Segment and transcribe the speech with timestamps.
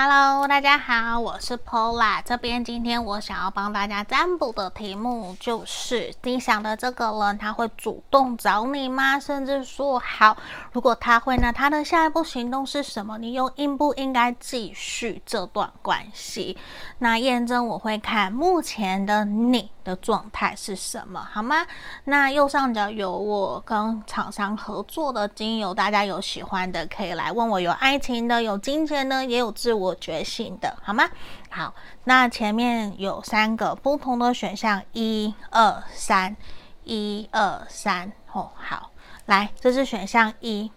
[0.00, 2.22] Hello，大家好，我是 Pola。
[2.24, 9.18] 这边今天我想要帮大家占卜的题目就是：你想的这个人他会主动找你吗？
[9.18, 10.36] 甚至说好，
[10.70, 13.18] 如果他会那，他的下一步行动是什么？
[13.18, 16.56] 你又应不应该继续这段关系？
[16.98, 21.66] 那验证我会看目前的你的状态是什么，好吗？
[22.04, 29.88] 那右上角有我跟厂商合作的精油，大家有喜欢的可以来问我，有爱情的，有金钱的，也有自我。
[30.00, 31.08] 觉醒的好吗？
[31.50, 31.74] 好，
[32.04, 36.36] 那前面有三个不同的选项，一二三，
[36.84, 38.90] 一二三，哦，好，
[39.26, 40.70] 来，这是选项一，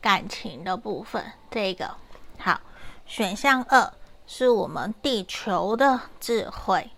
[0.00, 1.90] 感情的部分，这个
[2.38, 2.60] 好，
[3.06, 3.92] 选项二
[4.26, 6.90] 是我们地球的智慧，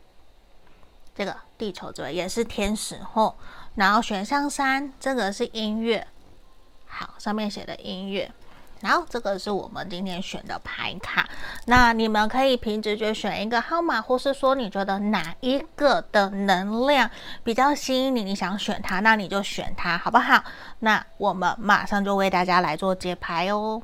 [1.20, 3.34] 这个地球智慧也是天使哦，
[3.74, 6.06] 然后选项三，这个是音乐，
[6.86, 8.32] 好，上面写的音乐。
[8.80, 11.28] 然后这个是我们今天选的牌卡，
[11.66, 17.10] 那你们可以凭直觉选一个号码，或是说你觉得哪一个的能量
[17.44, 20.42] 比较吸引你，你想选它，那你就选它，好不好？
[20.78, 23.82] 那我们马上就为大家来做解牌哦。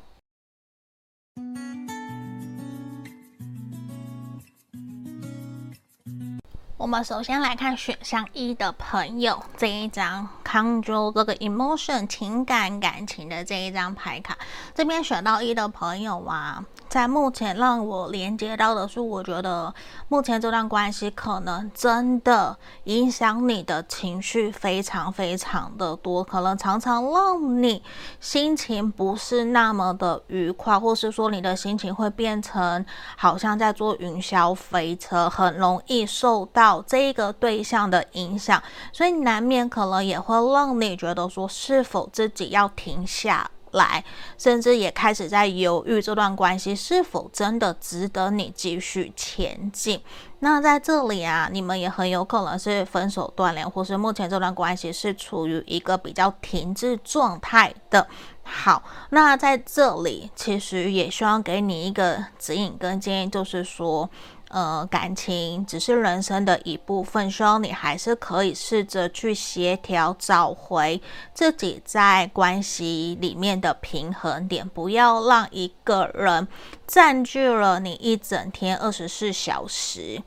[6.77, 14.37] 我们首先来看选项一的朋友这一张 Control 这个 emotion 情感感情的这一张牌卡，
[14.75, 16.63] 这边选到一的朋友啊。
[16.97, 19.71] 在目前让我连接到的是，我觉得
[20.07, 27.83] 目前这段关系可能真的影响你的情绪非常非常的多，可能常常让你
[28.19, 32.83] 心情不是那么的愉快，或是说你的心情会变成
[33.15, 38.59] 好像在坐云霄飞车，很容易受到这个对象的影响，
[38.91, 44.03] 所以难免可能也会让你觉得说是否自己要停下来，
[44.37, 50.01] 甚至也开始在犹豫这段关系是否真的值得你继续前进。
[50.39, 58.07] 那在这里啊，你们也很有可能是分手断联，或是目前这段关系是处于一个比较停滞状态的。
[58.43, 64.09] 好，那在这里其实也希望给你一个指引跟建议，就是说。
[64.49, 71.01] 呃，感情只是人生的一部分，希望你还是可以试着去协调，找回
[71.33, 76.47] 自己在关系里面的平衡点，不要让一个人
[76.85, 80.21] 占据了你一整天二十四小时。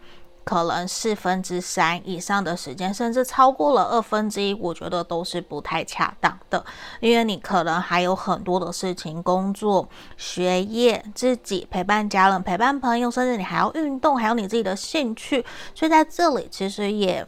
[0.51, 6.65] 可能四分之三以上的时间，甚至超过了二分之一，我觉得都是不太恰当的。
[6.99, 15.47] 因为你可能还有很多的事情，工作、学业、自己陪伴家人、陪伴朋友，甚至你还要运动，还有你自己的兴趣。
[15.73, 17.25] 所以在这里，其实也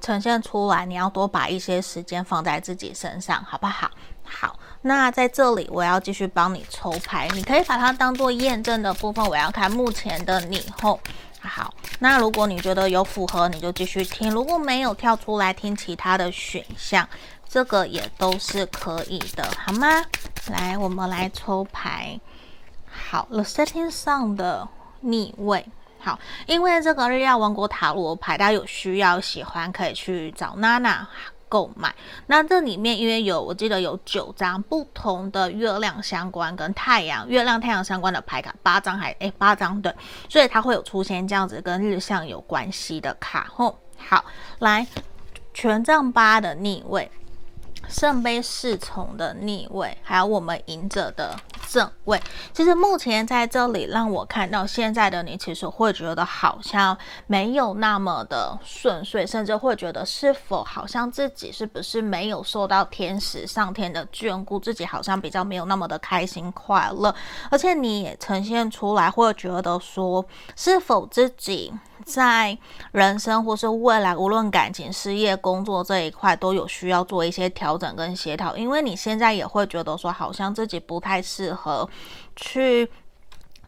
[0.00, 3.90] 呈现出来，你要多把一些时间放在自己身上，好不好？
[4.24, 9.22] 好，那在这里，我要继续帮你抽牌，你可以把它当做验证的部分。
[9.26, 10.98] 我要看目前的你后。
[11.48, 17.08] 好，那如果你觉得有符合，你就继续听；如果没有跳出来听其他的选项，
[17.48, 20.04] 这个也都是可以的，好吗？
[20.50, 22.20] 来，我们来抽牌。
[22.90, 24.68] 好，The Setting 上的
[25.00, 25.66] 逆位。
[26.00, 31.08] 好，因为这个日曜王国塔罗牌，大家有需要喜欢可以去找娜娜。
[31.48, 31.94] 购买，
[32.26, 39.94] 那这里面因为有，我记得有九张不同的月亮相关跟太阳、月亮、太阳相关的牌卡，八张还诶八张对，
[40.28, 44.24] 所以它会有出现这样子跟日相有关系的卡后，好，
[44.60, 44.86] 来
[45.52, 47.10] 权杖八的逆位。
[47.88, 51.34] 圣杯侍从的逆位，还有我们隐者的
[51.68, 52.20] 正位。
[52.52, 56.96] 其实目前在这里让我看到现在的你，其实会觉得好像
[57.26, 67.14] 没有那么的顺遂，甚至会觉得是否好像自己是不是没有受到天使上天的眷顾，自己好像比较没有那么的开心快乐。
[67.50, 70.24] 而且你也呈现出来，会觉得说，
[70.56, 71.72] 是否自己。
[72.04, 72.56] 在
[72.92, 78.56] 人生或是未来，无论感情、事业、工作这一块，都有需要做一些调整跟协调。
[78.56, 81.88] 因为你现在也会觉得说，好像自己不太适合
[82.36, 82.90] 去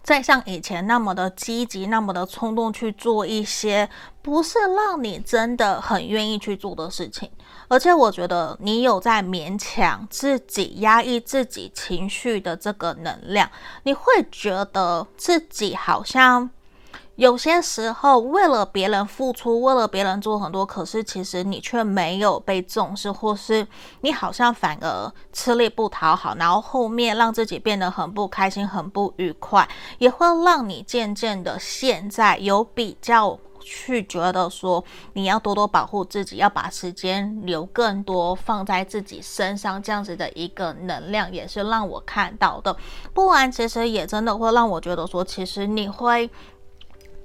[0.03, 3.89] 再像以前那么的积极、那么的冲动去做一些
[4.23, 7.31] 不是让你真的很愿意去做的事情。
[7.69, 13.49] 而且我觉得你有在勉强自己、压抑自己情绪的这个能量，
[13.85, 16.51] 你会觉得自己好像。
[17.21, 23.69] 有些时候，为了别人付出，为了别人做很多，可是其实你却没有被重视，或是
[24.01, 29.69] 你好像反而吃力不讨好，然后后面让自己变得很不开心、很不愉快，
[29.99, 34.83] 也会让你渐渐的现在有比较去觉得说
[35.13, 42.75] 你要多多保护自己，要把时间留更多放在自己身上，这样子的一个能量也是让我看到的。
[43.13, 46.31] 不然，其实也真的会让我觉得说，其实你会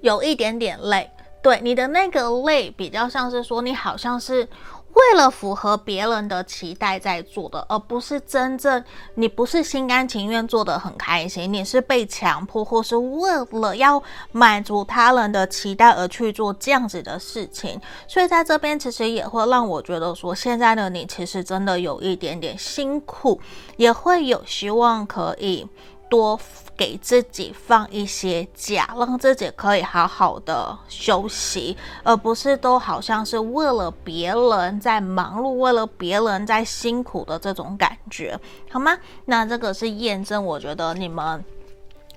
[0.05, 1.09] 有一点点累。
[1.41, 4.47] 对，你的那个累，比较像是说，你好像是。
[4.95, 8.81] 为了符合别人的期待在做的，而不是真正
[9.15, 13.29] 你不是心甘情愿做得很开心，你是被强迫或是为
[13.59, 17.77] 了要满足他人的期待而去做这样子的事情。
[18.07, 23.41] 所以在这边其实也会让我觉得说，现在的你其实真的有一点点辛苦，
[23.75, 25.67] 也会有希望可以
[26.09, 26.39] 多。
[26.77, 38.39] 给自己放一些假，让自己可以好好的休息，而不是都好像是为了别人在忙碌，为了别人在辛苦的这种感觉，
[38.69, 38.97] 好吗？
[39.25, 41.43] 那这个是验证，我觉得你们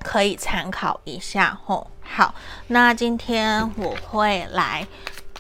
[0.03, 1.87] 可以参考一下吼。
[2.01, 2.35] 好，
[2.69, 4.87] 那今天我会来。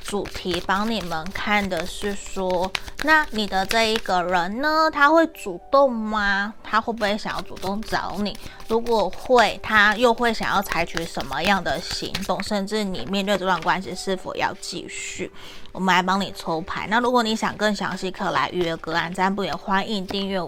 [0.08, 2.72] 主题帮你们看的是说，
[3.04, 6.54] 那你的这一个人呢，他会主动吗？
[6.64, 8.34] 他会不会想要主动找你？
[8.68, 12.42] 如果会，他又会想要采取什么样的行动？
[12.42, 15.30] 甚至你面对这段关系是否要继续？
[15.72, 16.86] 我们来帮你抽牌。
[16.88, 20.40] 那如果你想更详细，可来预约个案占卜，也欢迎订阅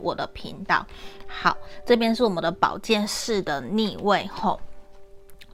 [0.00, 0.86] 我的频道。
[1.26, 1.56] 好，
[1.86, 4.60] 这边是我们的宝剑四的逆位后，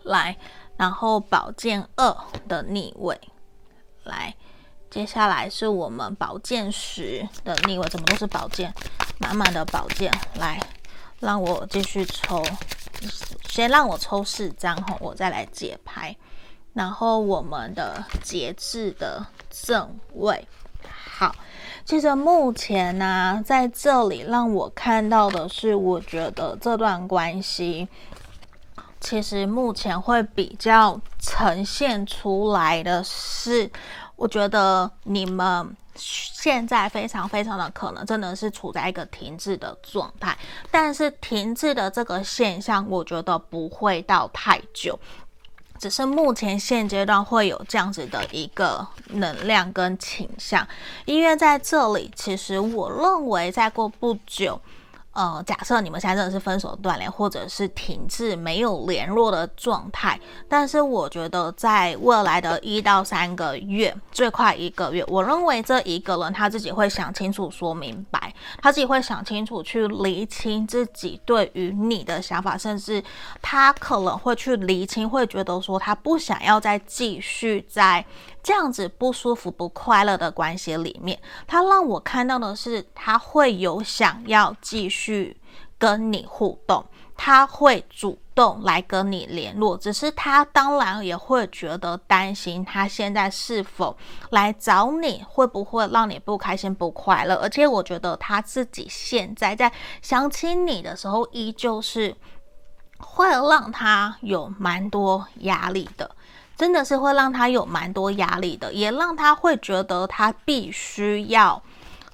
[0.03, 0.37] 来，
[0.77, 2.17] 然后宝剑二
[2.49, 3.17] 的逆位。
[4.05, 4.35] 来，
[4.91, 8.73] 接下来是我们宝剑十的逆位，怎么都是宝剑，
[9.19, 10.13] 满满的宝剑。
[10.37, 10.61] 来，
[11.21, 12.45] 让我继续抽，
[13.49, 16.15] 先让我抽四张后，我再来解牌。
[16.73, 20.47] 然后我们的节制的正位，
[21.17, 21.35] 好，
[21.85, 27.89] 其实目前呢、在这里让我看到的是，我觉得这段关系。
[29.05, 33.71] 其实目前会比较呈现出来的是，
[34.17, 40.35] 我觉得你们现在非常非常的可能真的是处在一个停滞的状态，
[40.71, 44.99] 但是停滞的这个现象，我觉得不会到太久，
[45.79, 50.67] 只是目前现阶段会有这样子的一个能量跟倾向，
[51.05, 54.59] 因为在这里，其实我认为再过不久。
[55.15, 60.19] 呃，假设你们现在真的是分手断联，或者是停滞没有联络的状态，
[60.49, 73.03] 但是我觉得在未来的一到三个月，最快一个月，我认为这一个人他自己会想清楚、说明白，他自己会想清楚去厘清自己对于你的想法，甚至
[73.41, 78.05] 他可能会去厘清，会觉得说他不想要再继续在。
[78.45, 85.41] 这样子不舒服、不快乐的关系里面，他让我看到的是，他会有想要继续
[85.79, 86.85] 跟你互动，
[87.17, 93.97] 他会主动来跟你联络，只是他当然也会觉得担心，他现在是否
[94.29, 97.37] 来找你，会不会让你不开心、不快乐？
[97.37, 102.15] 而且我觉得他自己现在在想起你的时候，依旧是
[102.99, 106.11] 会让他有蛮多压力的。
[106.57, 111.63] 真的是会让他有蛮多压力的，也让他会觉得他必须要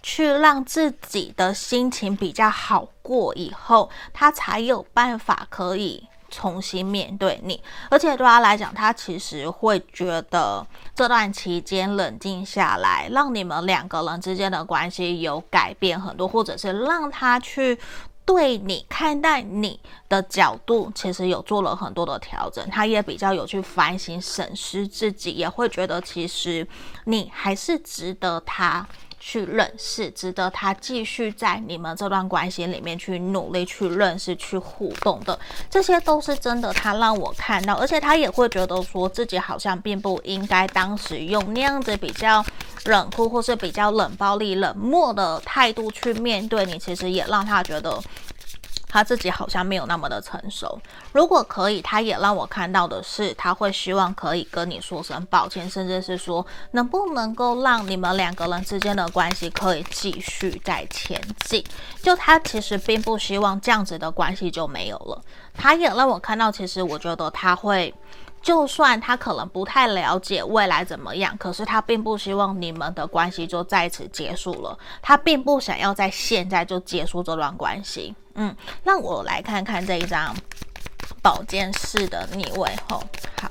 [0.03, 7.63] 去让自己的心情比较好过，以后他才有办法可以重新面对你。
[7.91, 17.79] 而且对他来讲，他其实会觉得这段期间冷静下来，让你们两个人之间的关系有改变很多，或者是让他去。
[18.33, 26.65] 对你看待你的角度，其实有做了很多的调整，他也比较有去反省审视自己，也会觉得其实
[27.07, 28.87] 你还是值得他
[29.21, 36.73] 去认识，值得他继续在你们这段关系里面去努力去认识、去互动的，这些都是真的。
[36.73, 42.45] 他让我看到，而且他也会觉得说自己好像并不应该当时用那样子比较
[42.87, 48.03] 冷酷或是比较冷暴力、冷漠的态度去面对你，其实也让他觉得。
[48.91, 50.79] 他自己好像没有那么的成熟。
[51.13, 61.65] 如果可以，他也让我看到的是，他会希望可以跟你说声抱歉，甚至是说能不能够让你们两个人之间的关系可以继续再前进。
[62.03, 65.23] 就他其实并不希望这样子的关系就没有了。
[65.55, 67.95] 他也让我看到，其实我觉得他会。
[68.43, 74.79] 就算他可能不太了解未来怎么样，可是他并不希望你们的关系就在此结束了。
[75.03, 78.15] 他并不想要在现在就结束这段关系。
[78.35, 80.35] 嗯，让我来看看这一张
[81.21, 83.03] 宝剑四的逆位后，
[83.41, 83.51] 好。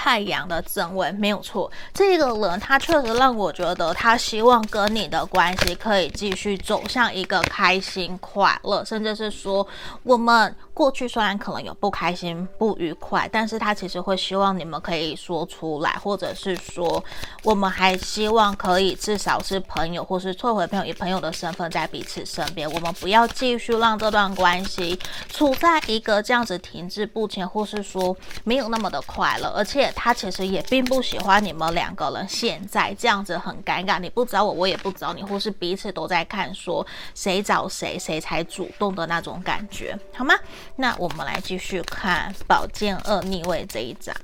[0.00, 9.66] 太阳的正位没有错，这个人他确实让我觉得他希望跟你的关系可以继续走向一个开心、快乐，甚至是说
[10.04, 17.02] 我们过去虽然可能有不开心、不愉快，但是他其实会希望你们可以说出来，或者是说，
[17.42, 22.70] 我们还希望可以至少是朋友，或是退回朋友，以朋友的身份在彼此身边。
[22.70, 24.96] 我们不要继续让这段关系
[25.28, 29.48] 处在一个这样子停滞不前，或是说没有那么的快乐。
[29.48, 40.36] 而且他其实也并不喜欢你们两个人现在这样子很尴尬，你不找我，我也不找你，或是彼此都在看说谁找谁，谁才主动的那种感觉，好吗？
[40.80, 44.14] 那我们来继续看宝剑二逆位这一张。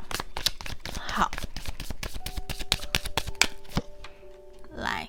[1.00, 1.28] 好，
[4.76, 5.08] 来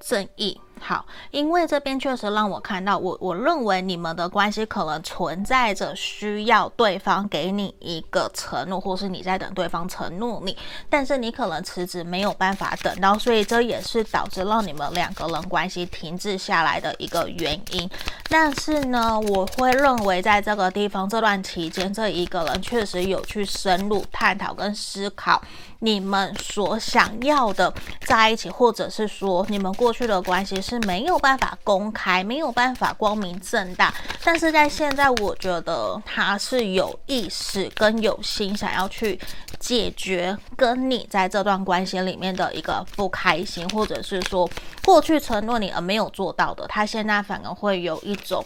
[0.00, 0.58] 正义。
[0.80, 10.56] 好，因为这边确实让我看到我，我认为你们的关系可能存在着需要对方给你一个承诺，或是你在等对方承诺你，
[10.88, 17.88] 但是你可能辞职没有办法等到，所以这也是导致让你们两个人关系停滞下来的一个原因。
[18.30, 25.42] 但是呢，我会认为在这个地方这段期间，这一个人确实有去深入探讨跟思考
[25.80, 27.72] 你们所想要的
[28.04, 30.58] 在一起，或者是说你们过去的关系。
[30.60, 33.94] 是没有办法公开，没有办法光明正大，
[34.24, 39.18] 但是在现在，我觉得他是有意识跟有心想要去
[39.58, 44.50] 解决跟你在这段关系里面的一个不开心，或者是说
[44.84, 48.44] 过去承诺你而没有做到的，他现在反而会有一种，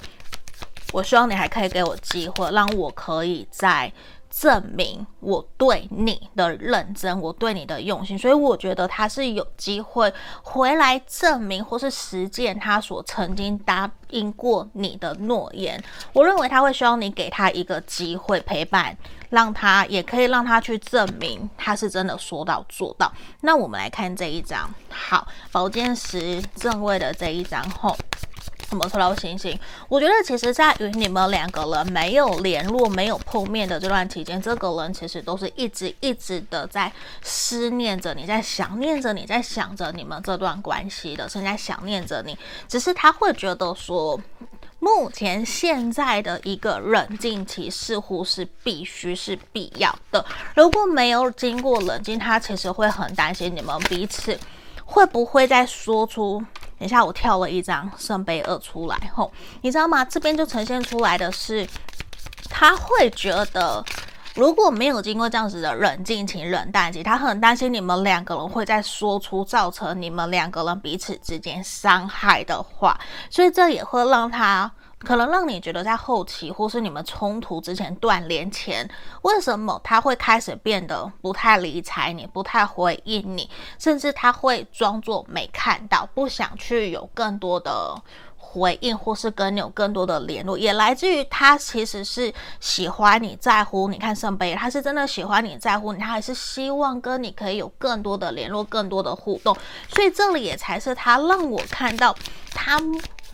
[0.92, 3.90] 我希望你还可以给我机会，让我可以在。
[4.34, 10.12] 证明我对你的认真，我对你的用心，所以我觉得他是有机会
[10.42, 15.80] 回来证明或是实践他所曾经答应过你的诺言。
[16.14, 18.96] 我认为他会希望你给他一个机会陪伴，
[19.28, 23.12] 让他也可以让他去证明他是真的说到做到。
[23.42, 27.94] 那我们来看这一张，好，宝剑十正位的这一张后。
[28.72, 29.58] 什么抽到星星？
[29.86, 42.34] 我觉得其实，在与你们两个人没有联络、没有碰面的这段期间，这个人其实都是一直一直的在思念着你，在想念着你，在想着你们这段关系的，正在想念着你。
[42.66, 44.18] 只是他会觉得说，
[44.78, 50.24] 目前现在的一个冷静期似乎是必须是必要的。
[50.56, 54.34] 如果没有经过冷静，他其实会很担心你们彼此
[54.86, 56.42] 会不会再说出。
[56.82, 60.04] 等一下，我跳了一张圣杯二出来吼，你知道吗？
[60.04, 61.64] 这边就呈现出来的是，
[62.50, 63.84] 他会觉得
[64.34, 72.98] 如果没有经过这样子的冷静期、冷淡期，他很担心你们两个人会再说出造成你们两个人彼此之间伤害的话，
[73.30, 74.68] 所以这也会让他。
[75.04, 78.88] 可能让你觉得在后期或是你们冲突之前断联前，
[79.22, 88.00] 为什么他会开始变得不太理睬你，不太回应你，甚至他会装作没看到，不想去有更多的
[88.52, 93.98] 回应，或是跟你有更多的联络，也来自于他其实是喜欢你，在乎你。
[93.98, 99.56] 看圣杯，他是真的喜欢你，在乎你，他还是希望跟你可以有更多的联络，更多的互动。
[99.94, 102.14] 所以这里也才是他让我看到
[102.50, 102.78] 他。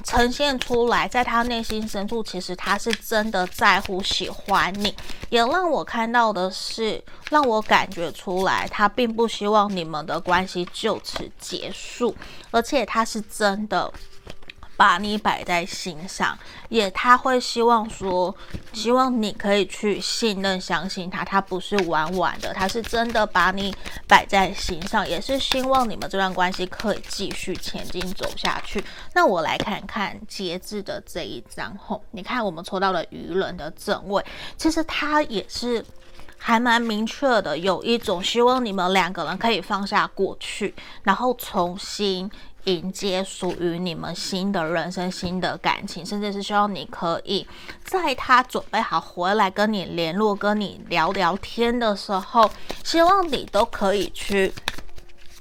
[0.05, 4.95] 呈现出来，在他内心深处，其实他是真的在乎、喜欢你，
[5.29, 12.15] 也让我看到的是，让我感觉出来，他并不希望你们的关系就此结束，
[12.53, 13.93] 而且他是真的。
[14.79, 18.33] 把你摆在心上，也他会希望说，
[18.73, 23.75] 希望你可以去信任、相信他，他不是玩玩的，他是真的把你
[24.07, 28.83] 摆在心上，也是希望你们这段关系可以继续前进走下去。
[29.15, 34.25] 那我来看看节制的这一张后，你看我们抽到了愚人的正位，
[34.57, 35.85] 其实他也是
[36.37, 42.31] 还蛮明确的，有一种希望你们两个人可以放下过去，然后重新。
[42.69, 47.47] 迎接属于你们新的人生、新的感情，甚至是希望你可以
[47.83, 52.51] 在他准备好回来跟你联络、跟你聊聊天的时候，
[52.85, 54.53] 希望你都可以去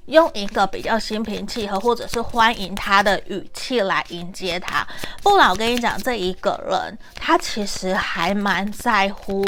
[0.05, 4.87] 用一个比较心平气和，或者是欢迎他的语气来迎接他。
[5.21, 9.43] 不然，我跟你讲，这一个人他其实还蛮在乎。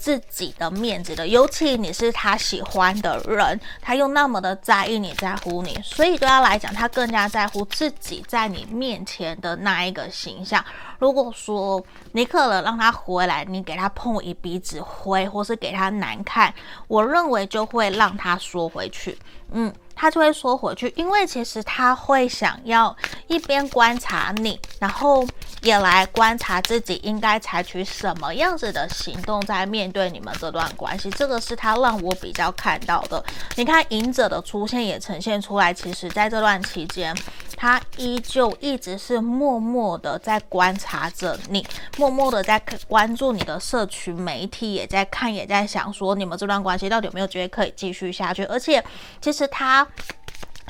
[0.00, 10.64] 自己的面子的，尤其你是他喜欢的人，他又那么的在意你，在乎你，所以对他来讲，他更加在乎自己在你面前的那一个形象。
[10.98, 16.52] 如果说你可能让他回来，你给他碰一鼻子灰，或是给他难看，
[16.88, 19.18] 我认为就会让他缩回去，
[19.52, 19.70] 嗯。
[20.00, 25.26] 他就会说回去，因为其实他会想要一边观察你，然后
[25.60, 31.10] 也来观察自己应该采取什么样子的行动，在面对你们这段关系。
[31.10, 33.22] 这个是他让我比较看到的。
[33.56, 37.14] 你看，隐者的出现也呈现出来，其实在这段期间。
[37.56, 41.66] 他依旧一直是默默的在观察着你，
[41.98, 48.44] 默默的在关注你的社群媒体，也在看，也在想说你们这段关系到底有没有觉得可以继续下去。
[48.44, 48.82] 而且，
[49.20, 49.86] 其实他。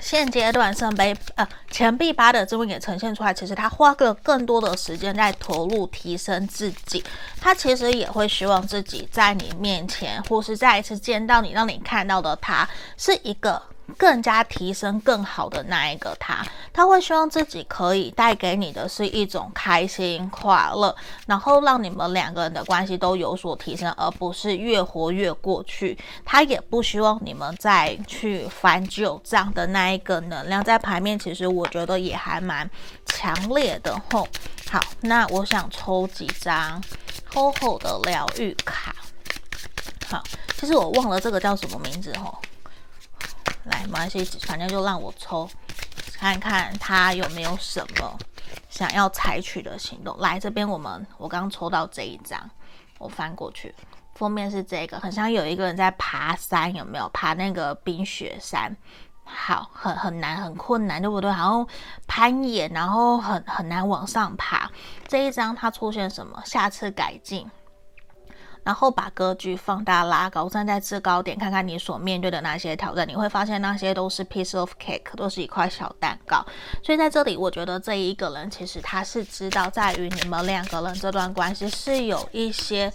[0.01, 7.05] 现阶段圣杯呃钱币八的这边也呈现出来，其实他花了更多的时间在投入提升自己，
[7.41, 13.61] 他其实也会希望自己在你面前或是再一次见到你，让你看到的他是一个。
[13.97, 20.95] 更加提升更好的那一个他，他会希望自己可以带给你的是一种开心快乐，
[21.27, 25.99] 然后让你们两个人的关系都有所提升，而不是越活越过去。
[26.25, 32.69] 他也不希望你们再去翻旧账的那一个能量，在牌面其实我觉得也还蛮
[33.07, 34.27] 强烈的吼。
[34.71, 36.83] 好，那我想抽几张
[37.33, 38.95] 厚厚的疗愈卡。
[40.09, 40.23] 好，
[40.57, 42.41] 其实我忘了这个叫什么名字吼。
[43.65, 45.49] 来，没关系，反正就让我抽，
[46.15, 48.19] 看看他有没有什么
[48.69, 50.17] 想要采取的行动。
[50.19, 52.41] 来这边，我们我刚抽到这一张，
[52.99, 53.75] 我翻过去，
[54.15, 57.09] 封面是这个，很像有一个人在爬山，有没有？
[57.11, 58.75] 爬那个冰雪山，
[59.25, 61.31] 好，很很难，很困难，对不对？
[61.31, 61.69] 然后
[62.07, 64.71] 攀岩，然后很很难往上爬。
[65.07, 66.43] 这一张它出现什么？
[66.45, 67.49] 下次改进。
[68.63, 76.45] 然后把格局放大拉高，站在制高点，看看你所面对的那些挑战，你会发现那些都是 piece of cake，都是一块小蛋糕。
[76.83, 82.93] 所以在这里，我觉得这一个人其实他是知道，在于你们两个人这段关系是有一些。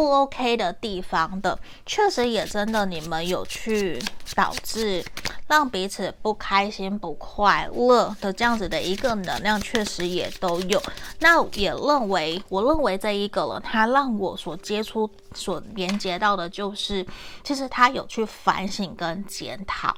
[0.00, 4.02] 不 OK 的地方的，确实也真的，你们有去
[4.34, 5.04] 导致
[5.46, 10.82] 让彼此不开心、不快乐的这样子的一个能量，确实也都有。
[11.18, 17.06] 那也认为，我认为这一个人，他让我所接触、所连接到的，就是
[17.44, 19.94] 其实他有去反省跟检讨。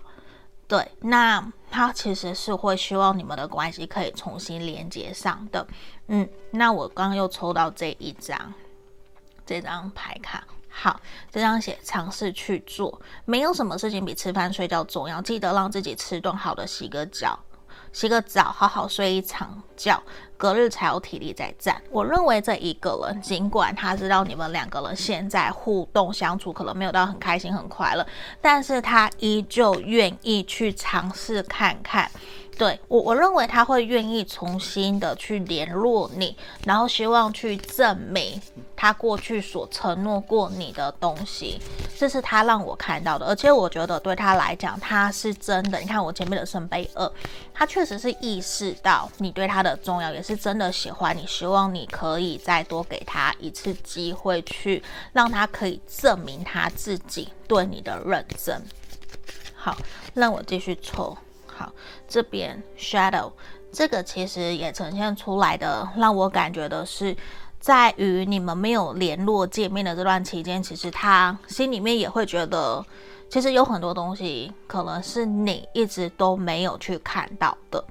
[0.67, 5.65] 对，那他其实是会希望你们的关系可以重新连接上的。
[6.09, 8.53] 嗯，那我刚刚又抽到这一张。
[9.53, 10.99] 这张牌卡，好，
[11.31, 15.21] 这张写尝试去做，没有什么事情比吃饭睡觉重要。
[15.21, 17.39] 记得让自己吃顿好的，洗个脚，
[17.93, 20.03] 洗个澡，好好睡一场觉，
[20.39, 21.83] 隔日才有体力再战。
[21.91, 28.07] 我认为这一个人，尽管他知道你们两个人现在互动相处可能没有到很开心很快乐，
[28.41, 32.11] 但是他依旧愿意去尝试看看。
[32.59, 38.41] 对我，我认为他会愿意重新的去联络你，然后希望去证明
[38.77, 41.61] 他过去所承诺过你的东西，
[41.97, 43.27] 这是他让我看到的。
[43.27, 45.81] 而且我觉得对他来讲，他是真的。
[45.81, 47.11] 你看我前面的圣杯二，
[47.55, 58.62] 他确实是意识到你对他的重要，也是真的喜欢你，希望你可以再多给他一次机会，去让他可以证明他自己对你的认真。
[59.57, 59.77] 好，
[60.15, 61.17] 让我继续抽。
[61.62, 61.72] 好，
[62.09, 63.31] 这边 shadow
[63.70, 67.16] 这个其实也呈现出来的，让我感觉的是，
[67.61, 72.85] 在于你们没有联络见面的这段期间，其实他心里面也会觉得，
[73.31, 77.83] 其实有很多东西可能是你一直都没有去看到的。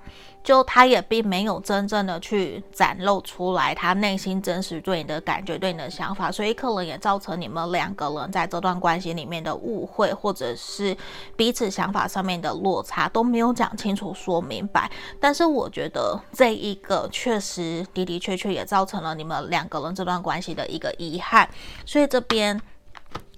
[0.43, 10.95] 就他也并没有真正的去展露出来他内心真实对你的感觉、对你的想法，所以可能也造成你们两个人在这段关系里面的误会，或者是
[11.35, 14.89] 彼此想法上面的落差都没有讲清楚、说明白。
[15.19, 21.47] 但是我觉得这一个确实的的确确也造成了你们两个人这段关系的一个遗憾，
[21.85, 22.59] 所以这边。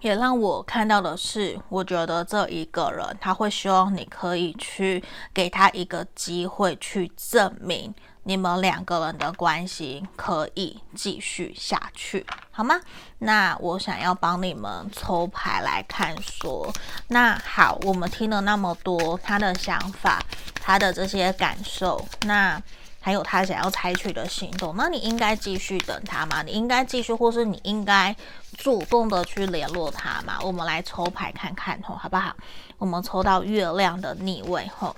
[0.03, 5.01] 也让我看到的是，我觉得这一个人他会希望你可以去
[5.33, 12.75] 给他一个机会，去证明你们两个人的关系可以继续下去，好吗？
[13.19, 16.69] 那我想要帮你们抽牌来看，说，
[17.07, 20.21] 那好，我们听了那么多他的想法，
[20.55, 22.61] 他的这些感受，那。
[23.05, 26.41] 还有他想要采取的行动，那你应该继续等他吗？
[26.41, 28.15] 你应该继续，或是你应该
[28.57, 30.39] 主动的去联络他吗？
[30.41, 32.33] 我们来抽牌看看吼，好不好？
[32.77, 34.95] 我们抽到月亮的逆位吼，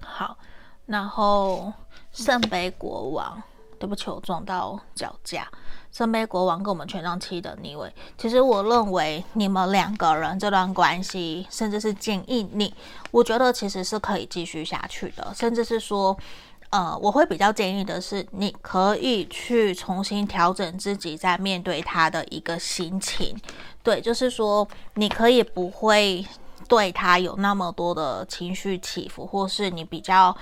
[0.00, 0.34] 好，
[0.86, 1.70] 然后
[2.10, 3.42] 圣杯国王，
[3.78, 5.46] 对不起，我撞到脚架。
[5.92, 12.72] 圣杯国王跟我们权杖七的逆位，其实我认为你们两个人这段关系，甚至是建议你，
[13.10, 16.16] 我觉得其实是可以继续下去的，甚至是说。
[16.70, 23.36] 呃，我会比较建议的是，你可以去重新调整自己在面对他的一个心情，
[23.82, 26.24] 对，就是说你可以不会
[26.68, 30.36] 对他有那么多的情绪起伏，或是你比较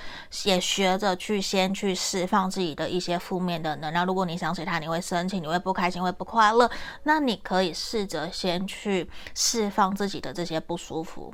[0.44, 4.04] 也学着去先去释放自己的一些负面的能量。
[4.04, 6.70] 如果你想起他，你会生气，你会不开心，会不快乐，
[7.04, 11.32] 那你可以试着先去释放自己的这些不舒服。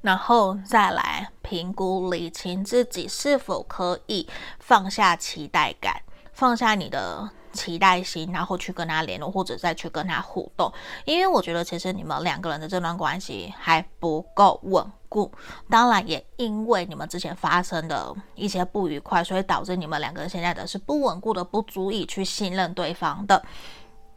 [0.00, 4.28] 然后再来评估理清自己是否可以
[4.60, 10.72] 放下期待感，放下你的期待心，然后去跟他联络，或者再去跟他互动。
[11.04, 15.32] 因为我觉得其实你们两个人的这段关系还不够稳固，
[15.68, 23.42] 当然也因为你们之前发生的一些不愉快，所以导致你们两个人现在的是不稳固的，不足以去信任对方的。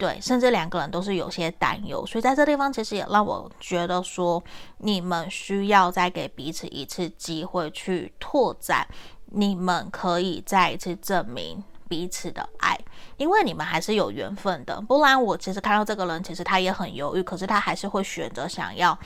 [0.02, 4.42] 对，甚至两个人都是有些担忧，所以在这地方其实也让我觉得说，
[4.78, 8.84] 你们需要再给彼此一次机会去拓展，
[9.26, 12.76] 你们可以再一次证明彼此的爱，
[13.16, 14.80] 因为你们还是有缘分的。
[14.80, 18.98] 不然我其实看到这个人，其实他也很犹豫，可是他还是会选择想要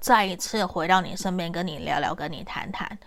[0.00, 2.98] 再一次回到你身边，跟你聊聊，跟你谈谈。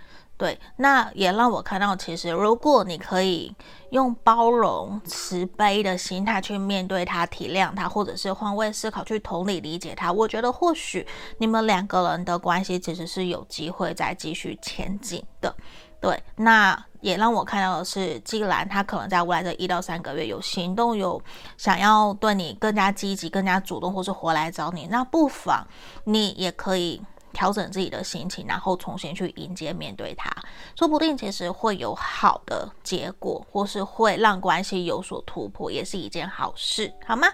[0.41, 3.55] 对，那也让我看到，其实如果你可以
[3.91, 11.05] 用包容、慈悲的心态去面对他、体谅他，或者是换位思考去同理理解他，我觉得或许
[11.37, 15.55] 你们两个人的关系其实是有机会再继续前进的。
[15.99, 21.21] 对，那也让我看到的是，既然他可能在未来这一到三个月有行动，有
[21.55, 25.67] 想要对你更加积极、更加主动，或是回来找你，那不妨
[26.05, 26.99] 你也可以。
[27.33, 30.29] 调整自己的心情，然后重新去迎接面对它，
[30.75, 37.27] 说不定其实会有好的结果，或是会让关系有所突破，也是一件好事，好吗？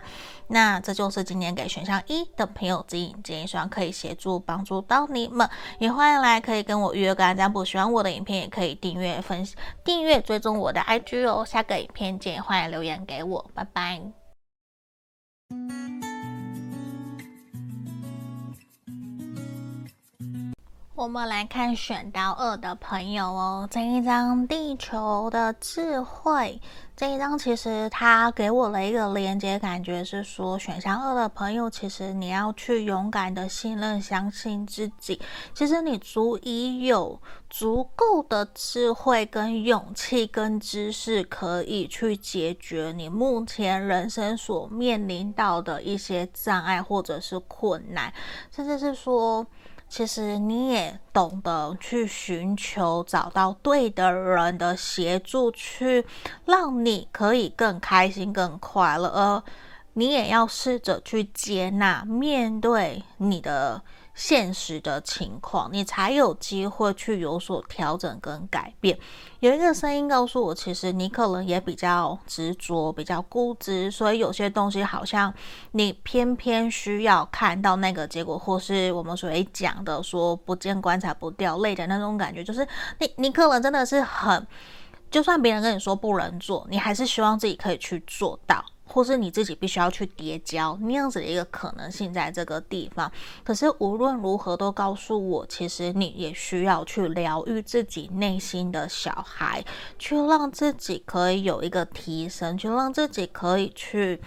[0.49, 5.49] 那这就是今天给选项一的朋友指引建议，希望可以协助帮助到你们。
[5.79, 9.45] 也欢迎来可以跟我预约个案占卜，喜欢我的影片也可以订阅分
[9.83, 11.45] 订阅追踪我的 IG 哦。
[11.45, 14.01] 下个影片见，欢迎留言给我，拜拜。
[20.97, 26.59] 我们来看选到二的朋友哦，这一张地球的智慧，
[26.95, 35.21] 这一张其实它给我了一个连接，感觉是说选项二的朋友，其实你要去勇敢的信任、相信自己，
[35.53, 48.11] 其实你足以有足够的智慧、跟勇气、跟知识，可以去解决你目前人生所面临到的一些障碍或者是困难，
[48.49, 49.45] 甚至是说。
[49.89, 56.05] 其实你也懂得去寻求找到对的人的协助，去
[56.45, 59.43] 让你可以更开心、更快乐，而
[59.93, 63.81] 你也要试着去接纳、面对你的。
[64.17, 68.97] 现实的情况，你才有机会去有所调整跟改变。
[69.41, 75.31] 有一个声音告诉我，其实你可能也比较执着、比较固执，所以有些东西好像
[75.73, 82.67] 你偏偏需要看到那个结果，或是我们所谓讲的说“不见棺材不掉泪”的那种感觉，就是
[82.99, 84.47] 你你可能真的是很，
[85.11, 88.65] 就算别人跟你说不能做，你还是希望自己可以去做到。
[88.87, 93.11] 或是你自己必须要去叠交那样子的一个可能性在这个地方，
[93.43, 99.63] 可是无论如何都告诉我，其实你也需要去疗愈自己内心的小孩，
[99.99, 104.21] 去让自己可以有一个提升，去让自己可以去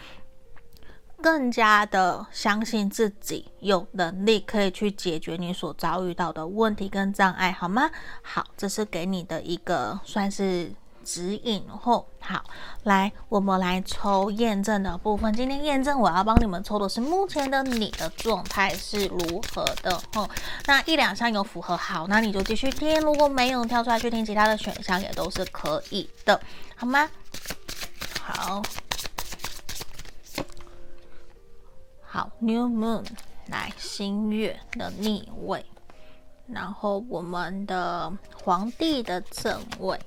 [1.23, 7.91] 更加的相信自己有能力可以去解决你所遭遇到的问题跟障碍，好吗？
[8.23, 10.73] 好，这是给你的一个算是。
[11.05, 12.43] 指引后，好，
[12.85, 15.33] 来，我们来抽验证的部分。
[15.35, 20.29] 今天验证我要帮你们抽的是目前的你的状态是如何的吼。
[20.67, 23.01] 那一两项有符合，好，那你就继续听。
[23.01, 26.41] 如果没有跳出来去听其他的选项，也都是可以的，
[26.77, 27.09] 好吗？
[28.23, 28.63] 好，
[32.03, 33.05] 好，New Moon，
[33.49, 35.65] 来新月的逆位，
[36.47, 38.13] 然后我们的
[38.45, 39.99] 皇帝的正位。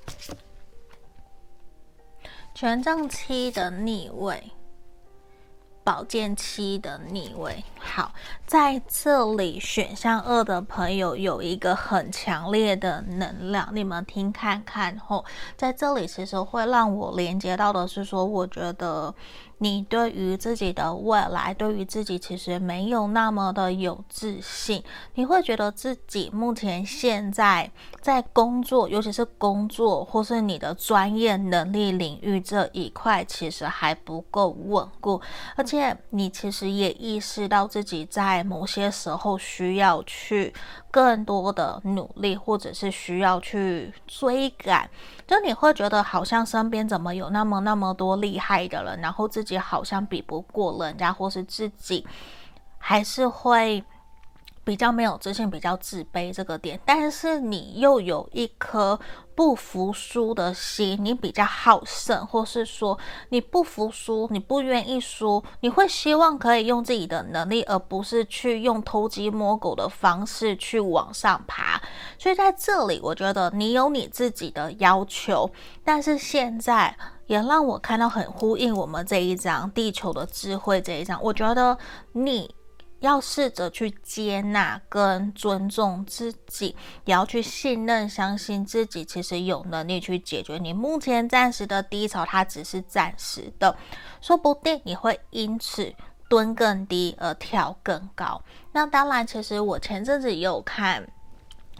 [2.54, 4.52] 权杖七的逆位，
[5.82, 7.64] 宝剑七的逆位。
[7.80, 8.12] 好，
[8.46, 15.24] 在这里选项二的朋友有一个很强烈的能量，你们听看看后，
[15.56, 19.12] 在这里其实会让我连接到的是说，我觉得。
[19.58, 24.82] 你对于自己的未来，对于自己其实没有那么的有自信。
[25.14, 35.20] 你会觉得自己目前现在在工作，尤其是工作或是你的专业能力领域这一块，其实还不够稳固。
[35.56, 40.52] 而且你其实也意识到自己在某些时候需要去
[40.90, 44.88] 更多的努力，或者是需要去追赶。
[45.26, 52.06] 就你会觉得好像身边怎么有那么那么多厉害的人，然后自己好像比不过人家，或是自己
[52.78, 53.82] 还是会
[54.64, 58.98] 比较没有自信，比较自卑这个点，但是你又有一颗
[59.34, 62.98] 不服输的心，你比较好胜，或是说
[63.28, 71.80] 你不服输，你不愿意输，你会希望可以用自己的能力，而不是去用偷鸡摸狗的方式去往上爬。
[72.18, 75.50] 所以在这里，我觉得你有你自己的要求，
[75.84, 76.96] 但是现在
[77.26, 81.76] 也让我看到很呼应我们这一章地球的智慧这一章，我觉得
[82.12, 82.54] 你。
[83.04, 93.76] 要试着去接纳跟尊重自己，也要去信任、相信自己，其实有能力去解决你目前暂时的低潮，它只是暂时的，
[94.22, 95.92] 说不定你会因此
[96.30, 98.42] 蹲更低而跳更高。
[98.72, 101.06] 那当然，其实我前阵子也有看。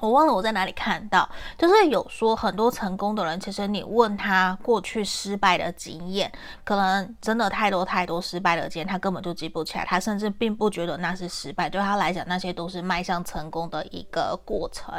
[0.05, 6.31] 我忘了我在哪里看到，就是有说很多成功的人，其实你问他过去失败的经验，
[6.63, 14.95] 可能真的太多太多失败的经验，他根本就记不起来，他甚至并不觉得那是失败，对他来讲，那些都是迈向成功的一个过程。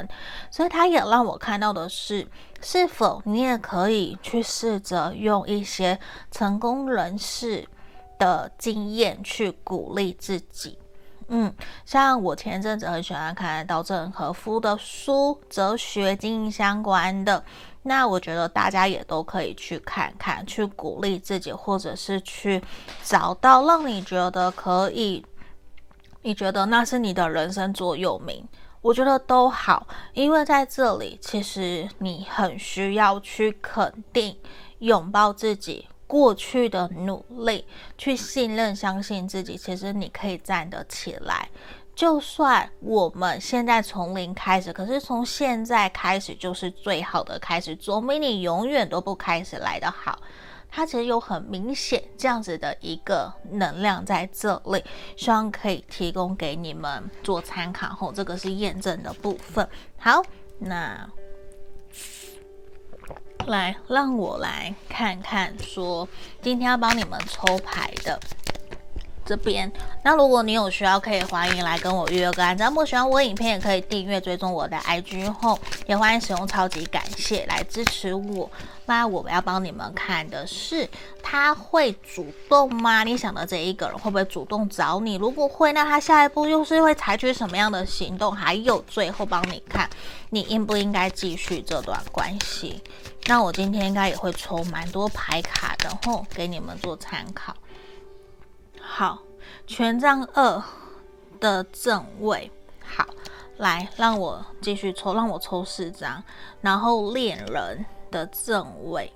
[0.50, 2.28] 所以他也让我看到的是，
[2.62, 6.00] 是否你也可以去试着用一些
[6.32, 7.68] 成功人士
[8.18, 10.80] 的经验去鼓励自己。
[11.28, 11.52] 嗯，
[11.86, 17.44] 像我前阵子很喜欢看稻盛和夫的书，哲学经营相关的，
[17.82, 22.62] 那我觉得大家也都可以去看看，去鼓励自己，或者是去
[23.04, 25.26] 找到让你觉得可以，
[26.22, 28.48] 你觉得那是你的人生座右铭，
[28.82, 34.38] 我觉得都好，因为在这里其实你很需要去肯定、
[34.78, 35.88] 拥抱自己。
[36.08, 37.66] 过去的努力，
[37.98, 41.50] 去信任、相信自己，其实你可以站得起来。
[41.96, 50.20] 就算我们现在从零开始，可是从现在开始就是最好的开始，总比你永远都不开始来的好。
[50.70, 54.84] 它其实有很明显这样子的一个能量在这里，
[55.16, 57.88] 希望可以提供给你们做参考。
[57.88, 59.66] 后这个是验证的部分。
[59.98, 60.22] 好，
[60.60, 61.10] 那。
[63.48, 66.08] 来，让我来看看，说
[66.42, 68.20] 今天要帮你们抽牌的
[69.26, 69.72] 这边。
[70.04, 72.56] 那如果你有需要，可以欢迎来跟我预约个案。
[72.56, 78.50] 只要不喜欢我影片，也可以订阅追踪我的 IG 后，也欢迎使用超级感谢来支持我。
[78.88, 80.88] 那我们要帮你们看的是，
[81.24, 83.04] 他会主动吗？
[83.04, 85.16] 你想的这一个人会不会主动找你？
[85.16, 88.32] 如果会，那他下一步又是会采取什么样的行动？
[88.32, 89.90] 还有最后帮你看，
[90.30, 92.80] 你应不应该继续这段关系？
[93.26, 97.56] 那我今天应该也会抽蛮多牌卡的，吼，给你们做参考。
[98.88, 99.20] 好，
[99.66, 100.64] 权杖二
[101.40, 102.52] 的正位，
[102.86, 103.06] 好，
[103.58, 106.24] 来让我继续抽，让我抽四张，
[106.62, 109.12] 然后恋人的正位，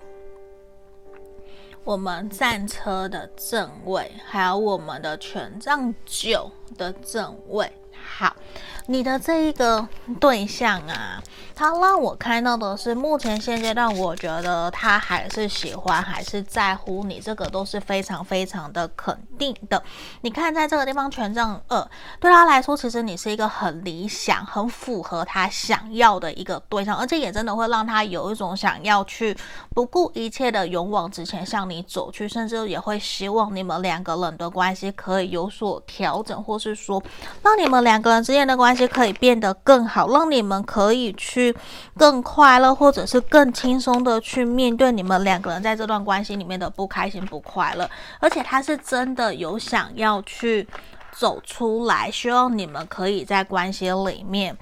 [1.84, 7.72] 我们战车的正位，还有我们的权杖九的正位，
[8.04, 8.36] 好。
[8.88, 9.88] 你的这一个
[10.20, 11.22] 对象啊，
[11.54, 19.84] 他让我看到的是，目前现阶段，我觉得他还是喜欢，还是在乎你，这个都是非常非常的肯定的。
[20.22, 21.88] 你看，在这个地方，权杖二
[22.20, 29.38] 对他来说，其实你是一个很理想、很符合他想要的一个对象，而且也真的会让他有一种想要去
[29.76, 37.00] 不顾一切的勇往直前向你走去，甚至也会希望你们两个人的关系可以有所调整，或是说，
[37.44, 38.88] 让你们两两个人之间的关系。
[38.88, 41.56] 可以变得更好，让你们可以去
[41.98, 47.88] 更快乐，或者是更轻松的去面对你们两个人在这段关系里面的不开心、不快乐。
[48.20, 50.68] 而且他是真的有想要去
[51.12, 54.58] 走出来，希望你们可以在关系里面。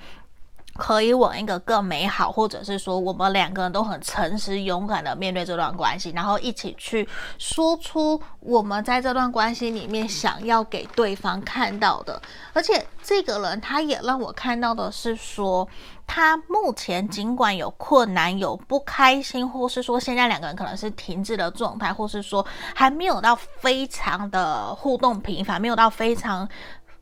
[0.77, 12.21] 可以往一个更美好，或者是说我们两个人都很诚实、勇敢的面对这段关系，然后一起去说出我们在这段关系里面想要给对方看到的。
[12.53, 15.67] 而且这个人他也让我看到的是说，
[16.05, 26.47] 他目前尽管有困难、有不开心，或是说现在两个人可能是停滞的状态，或是说还没有到非常的互动频繁，没有到非常。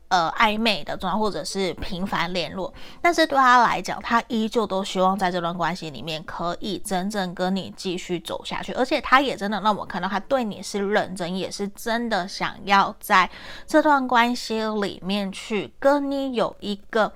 [0.08, 13.28] 呃，暧昧的状态，或者是频繁联络，但是对他来讲，他依旧都希望在这段关系里面可以真正跟你继续走下去，而且他也真的让我看到他对你是认真，也是真的想要在
[13.66, 17.12] 这段关系里面去跟你有一个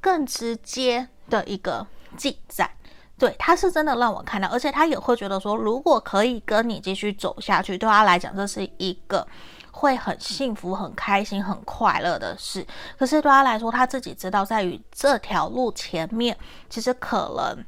[0.00, 1.84] 更直接的一个
[2.16, 2.70] 进展。
[3.18, 9.26] 对，他是真的让我看到，而且他也会觉得说，如果可以跟你继续走下去，对他来讲，这是一个。
[9.78, 12.66] 会很幸福、很开心、很快乐的事。
[12.98, 16.36] 可是对他来说，他自己知道，在于这条路前面，
[16.68, 17.64] 其实可能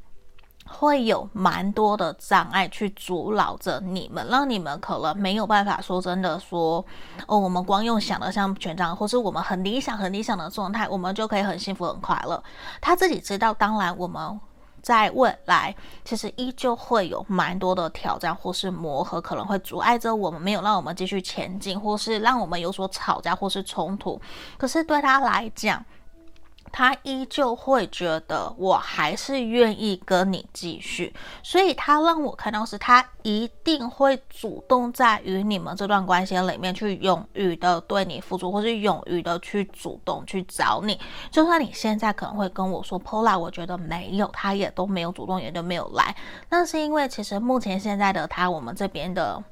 [0.67, 6.85] 会有蛮多的障碍去阻挠着你们，让你们可能没有办法说真的说
[7.27, 12.43] 哦，我们光用想的像权杖，或是我们很理想很理想的状态，我们就可以很幸福很快乐。
[12.81, 14.37] 他自己知道，当然我们
[14.81, 24.19] 在未来其实依旧会有蛮多的挑战或是磨合，可能会阻碍着我们，没有让我们继续前进，或是让我们有所吵架或是冲突。
[24.57, 25.83] 可是对他来讲，
[26.71, 40.99] 他依旧会觉得我还是愿意跟你继续，所以他让我看到是他一定会主动在与你们这段关系里面去勇于的对你付出，或是勇于的去主动去找你。
[41.29, 46.15] 就算你现在可能会跟我说，Pola，我觉得没有，他也都没有主动，也都没有来，
[46.49, 49.43] 那是因为其实目前现在的他，我们这边的。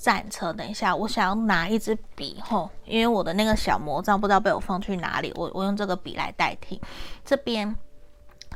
[0.00, 6.80] 战车，等一下，我想要拿一支笔吼，因为我的那个小魔杖不知道被我放去哪里，我我用这个笔来代替。
[7.22, 7.76] 这边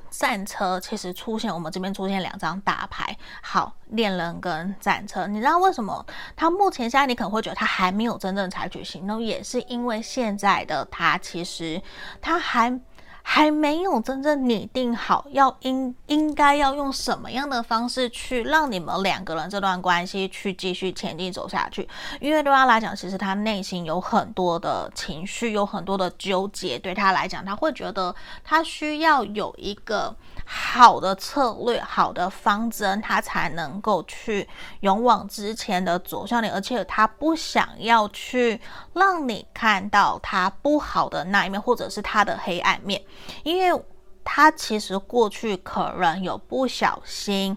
[0.09, 5.26] 战车其实出现，我们这边出现两张大牌，好，恋人跟战车。
[5.26, 11.83] 你知道为什么他目前现在你可能会觉得他还没有真正采取行动，也是因为现在的他其实
[12.22, 12.80] 他还。
[13.26, 21.88] 还没有真正拟定好要应应该要用什么样的方式去让你们两个人这段关系去继续前进走下去，
[22.20, 26.78] 因为对他来讲，其实他内心有很多的情绪，有很多的纠结。
[26.78, 34.46] 对他来讲，他会觉得他需要有一个好的策略、好的方针，他才能够去
[34.80, 38.60] 勇往直前的走向你，而且他不想要去
[38.92, 43.02] 让你看到他不好的那一面，或者是他的黑暗面。
[43.42, 43.85] 因为
[44.22, 47.57] 他其实过去可能有不小心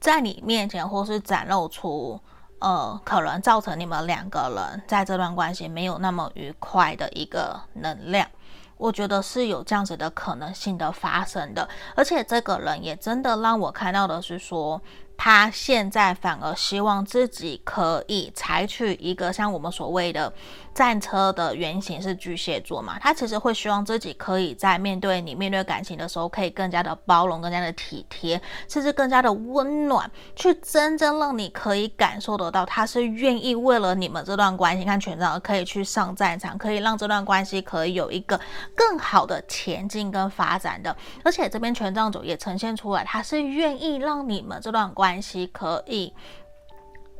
[0.00, 2.20] 在你面前，或是展露出，
[2.58, 8.28] 呃，可能造成你们两个人在这段关系没有那么愉快的一个能量。
[8.76, 14.80] 我觉得是有这样子的可能性的发生的，而且这个人也真的让我看到的是说。
[15.14, 20.32] 他现在反而希望自己可以采取一个像我们所谓的
[20.74, 38.38] 战车的原型是巨蟹座嘛，他其实会希望自己可以在面对你、面对感情的时候，可以更加的包容、更加的体贴，甚至更加的温暖，去真正让你可以感受得到他是愿意为了你们这段关系，看权杖可以去上战场，可以让这段关系可以有一个
[38.76, 40.94] 更好的前进跟发展的。
[41.24, 44.82] 而且这边权杖九也呈现出来，他是愿意让你们这段。
[44.92, 46.12] 关系可以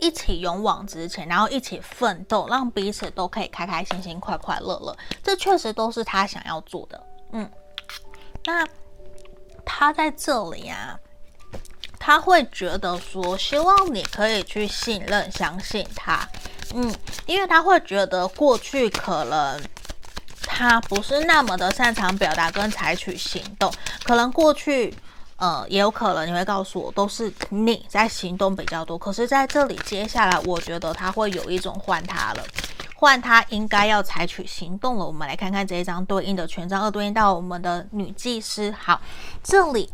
[0.02, 4.96] 一起勇往直前，然后一起奋斗，让彼此都可以开开心心、快快乐乐。
[5.22, 7.06] 这确实都是他想要做的。
[7.30, 7.48] 嗯，
[8.44, 8.66] 那
[9.64, 10.98] 他在这里啊，
[12.00, 16.28] 他会觉得说，希望你可以去信任、相信他。
[16.74, 16.92] 嗯，
[17.26, 19.62] 因为他会觉得过去可能
[20.42, 24.92] 他不是那么的擅长表达跟采取行动，可能过去。
[25.42, 28.96] 呃，也有可能你会告诉我，都是你在行动比较多。
[28.96, 32.44] 可是在这里，接下来我觉得他会有一种换他了，
[32.94, 35.04] 换他应该要采取行动了。
[35.04, 38.72] 我们来看看这一张对应的权杖二对应到我们的女祭司。
[38.78, 39.00] 好，
[39.42, 39.90] 这里。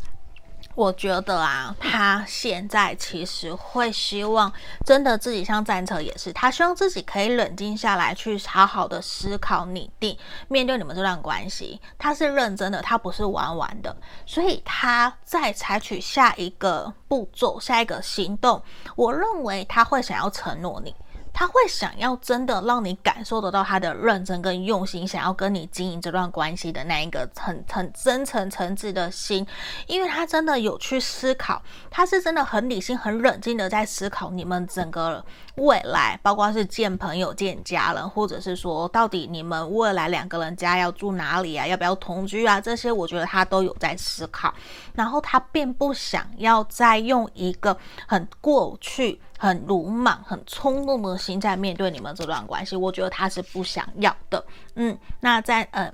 [0.78, 4.52] 我觉得啊，他现在其实会希望，
[4.86, 11.80] 真的自己像战车也是，他希望自己可以冷静下来，去好好的思考、拟定面对你们这段关系。
[11.98, 18.62] 他是认真的，他不是玩玩的，所以他在采取下一个步骤、下一个行动。
[18.94, 20.94] 我认为他会想要承诺你。
[21.38, 29.46] 他会想要真的让你感受得到他的认真跟用心，想要跟你经营这段关系的那一个很很真诚诚挚的心，
[29.86, 35.24] 因为他真的有去思考，他是真的很理性、很冷静的在思考你们整个
[35.54, 44.52] 未来，包括是见朋友、见家人，或者是说到底你们未来两个人家要住哪里啊，要不要同居啊，这些我觉得他都有在思考，
[44.92, 49.20] 然后他并不想要再用一个很过去。
[49.38, 54.44] 很鲁莽、很冲动的心在面对你们这段关系，我觉得他是不想要的。
[54.74, 55.90] 嗯，那在呃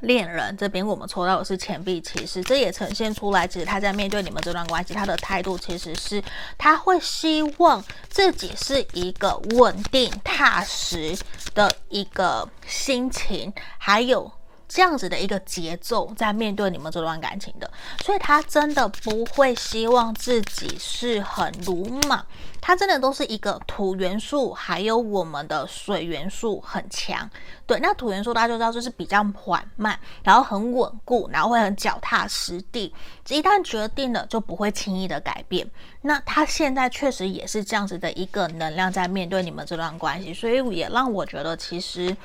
[0.00, 6.20] 恋人这边，我们抽到的是钱币骑士，这也呈现出来，其实他在面对你们这段关系，他的态度其实是
[6.56, 11.16] 他会希望自己是一个稳定、踏实
[11.54, 14.32] 的一个心情，还有。
[14.72, 17.70] 这样子的一个节奏，在面对你们这段感情的，
[18.02, 22.24] 所以他真的不会希望自己是很鲁莽，
[22.58, 27.28] 他真的都是一个土元素，还有我们的水元素很强。
[27.66, 32.94] 对，那土元素大家就知道，就是比较缓慢，然后很稳固，然后会很脚踏实地，
[33.28, 35.70] 一旦决定了就不会轻易的改变。
[36.00, 42.16] 那他现在确实也是这样子的一个能量在面对你们这段关系，所以也让我觉得其实。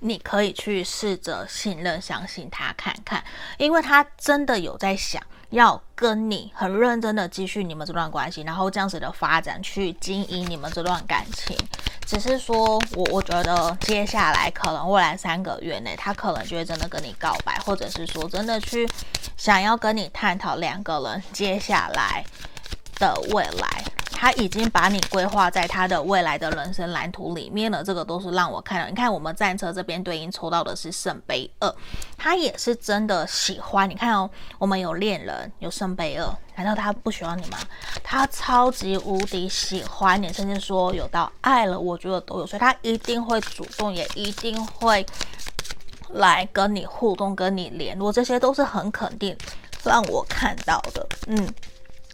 [0.00, 3.24] 你可以去试着信任、相信他看看，
[3.58, 11.56] 因为他真的有在想要跟你很认真的继续你们这段关系，然后这样子的发展去经营你们这段感情。
[12.04, 18.88] 只是说我我觉得接下来可能未来三个月内，他可能就会真的跟你告白，或者是说真的去
[19.36, 22.24] 想要跟你探讨两个人接下来
[23.00, 23.84] 的未来。
[24.18, 28.88] 他已经把你规划在他的未来的人生蓝图里面了，这个都是让我看到。
[28.88, 31.72] 你看，我们战车这边对应抽到的是圣杯二，
[32.16, 33.88] 他也是真的喜欢。
[33.88, 37.58] 你看哦，我们有恋人，有圣杯二，难道他不喜欢你吗？
[38.02, 45.04] 他超级无敌喜欢你，甚至说有到爱了，我觉得都有，所以他一定会主动，也一定会
[46.08, 49.36] 来跟你互动，跟你联络，这些都是很肯定
[49.84, 51.46] 让我看到的，嗯。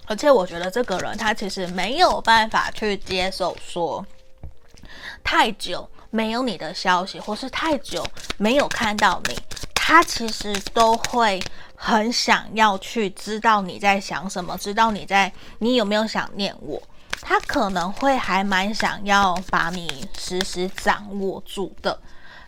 [0.06, 4.04] 而且我觉得这个人他其实没有办法去接受说
[5.24, 9.38] 太久没有你的消息，或是太久没有看到你，
[9.74, 11.42] 他其实都会
[11.74, 16.80] 很想要去知道你在想什么，知道你在你有没有想念我，
[17.22, 21.98] 他可能会还蛮想要把你时时掌握住的。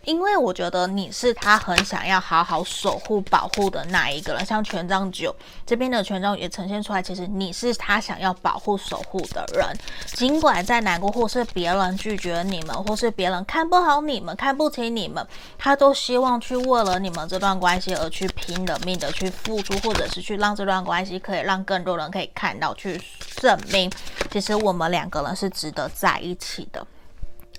[0.05, 5.35] 因为我觉得你是他很想要好好守护、保护的那一个人，像权杖九
[5.65, 9.67] 这边的权杖也呈现出来，其实你是他想要保护、守护的人。
[10.05, 15.25] 尽管再难过，或是别人拒绝你们，或是别人看不好你们、看不起你们，
[15.57, 23.01] 他都希望去为了你们这段关系而去拼了命的去付出，或者是去让这段关系可以让更多人可以看到，去
[23.37, 23.91] 证明
[24.31, 26.85] 其实我们两个人是值得在一起的。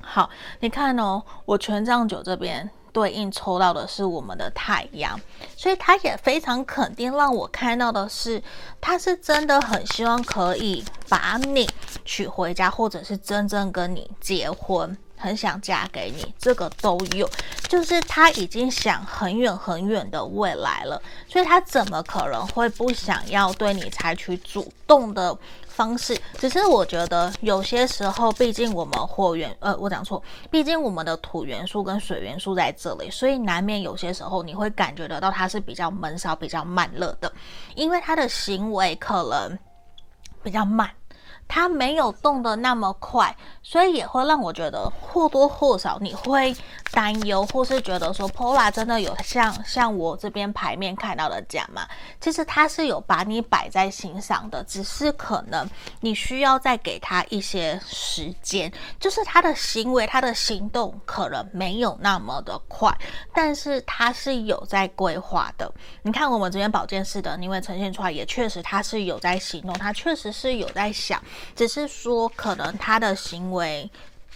[0.08, 0.30] 好，
[0.60, 5.20] 你看哦，我权杖九这边对应抽到的是我们的太阳，
[5.56, 8.40] 所以他也非常肯定，让我看到的是，
[8.80, 11.68] 他是真的很希望可以把你
[12.04, 17.28] 娶回家，或者是真正跟你结婚，很想嫁给你，这个都有，
[17.68, 25.36] 就是他已经想很远很远的未来了，所以他怎么可能会不想要对你采取主动的
[25.66, 37.32] 方式，只是我觉得有些时候，毕竟我们火元，呃，我讲错，毕竟我们的土元素跟水元素在这里，所以难免有些时候你会感觉得到他是比较闷骚、比较慢热的，
[37.74, 39.58] 因为他的行为可能
[40.42, 40.90] 比较慢。
[41.48, 46.54] 他没有动得那么快，所以也会让我觉得或多或少你会
[46.90, 51.86] 担忧，或是觉得说 Pola 真的有像像我这边牌面看到的这样吗？
[52.20, 55.68] 其实他是有把你摆在心上的，只是可能
[56.00, 62.92] 你需要再给他一些时间，就是他的行为、他的行动可能没有那么的快，
[63.32, 65.72] 但是他是有在规划的。
[66.02, 71.22] 你看我们这边保健室的，因为呈现出来也确实他是有在行动，他确实是有在想。
[71.54, 73.90] 只是说，可能他的行为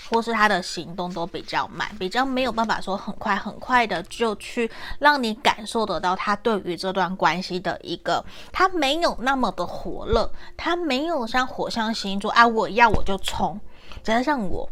[0.09, 13.61] 或是他的行动都比较慢，比较没有办法说很快很快的就去让你感受得到他对于这段关系的一个，他没有那么的火热，他没有像火象星座啊，我要我就冲。
[14.03, 14.69] 只是像我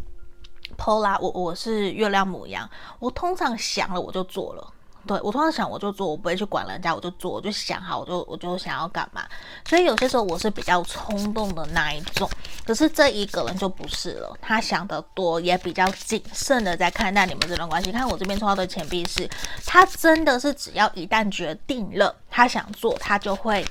[0.79, 2.68] ，Pola，我我是月亮牡羊，
[2.99, 4.72] 我通常想了我就做了。
[5.09, 9.27] 对，我通常想我就做，我不会去管人家，我就做，我就想好，我就我就想要干嘛。
[9.67, 12.29] 所以有些时候我是比较冲动的那一种，
[12.67, 17.91] 可是这一个人就不是了，他想得多，也比较谨慎的在看待你们这段关系。
[17.91, 19.27] 看我这边抽到的钱币是，
[19.65, 23.67] 他真的是只要一旦决定了他想做，他就会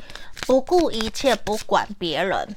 [0.47, 2.47] 不顾一切，不管别人。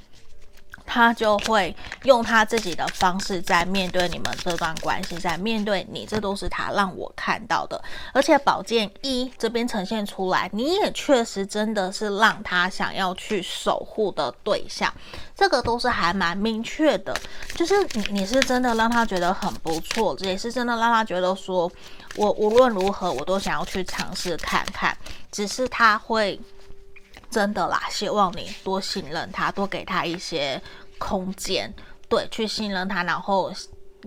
[0.93, 7.80] 他就会用他自己的方式在面对你们这段关系，在面对你，这都是他让我看到的。
[8.12, 14.93] 而且宝剑一这边呈现出来，你也确实真的是让他想要去守护的对象，
[15.36, 17.16] 这个都是还蛮明确的。
[17.55, 21.70] 就是你，你是真的让他觉得很不错，这也是真的让他觉得说，
[22.16, 24.97] 我无论如何我都想要去尝试看看，
[25.30, 26.41] 只是他会。
[27.30, 30.61] 真的啦，希望你多信任他，多给他一些
[31.01, 31.74] 空间，
[32.09, 33.51] 对，去信任他，然后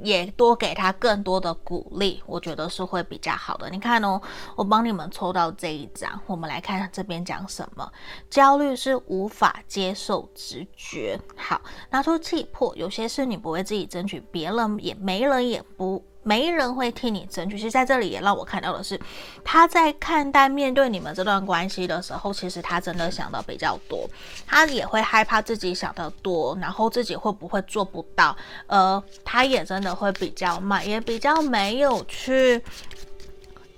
[0.02, 3.70] 也多给他更多的鼓励，我觉得是会比较好的。
[3.70, 4.22] 你看哦，
[4.56, 7.92] 我帮你们抽到这一张，我们来看这边讲什么。
[8.30, 11.20] 焦虑是无法接受直觉。
[11.36, 16.04] 好，拿出气魄，有些事你不会自己争取，别人也没人也不。
[16.24, 17.58] 没人会替你争取。
[17.58, 19.00] 其实在这里也让我看到的是，
[19.44, 24.10] 他在看待面对你们这段关系的时候，其实他真的想的比较多，
[24.48, 28.36] 他也会害怕自己想的多，然后自己会不会做不到，
[28.68, 32.62] 呃，他也真的会比较慢，也比较没有去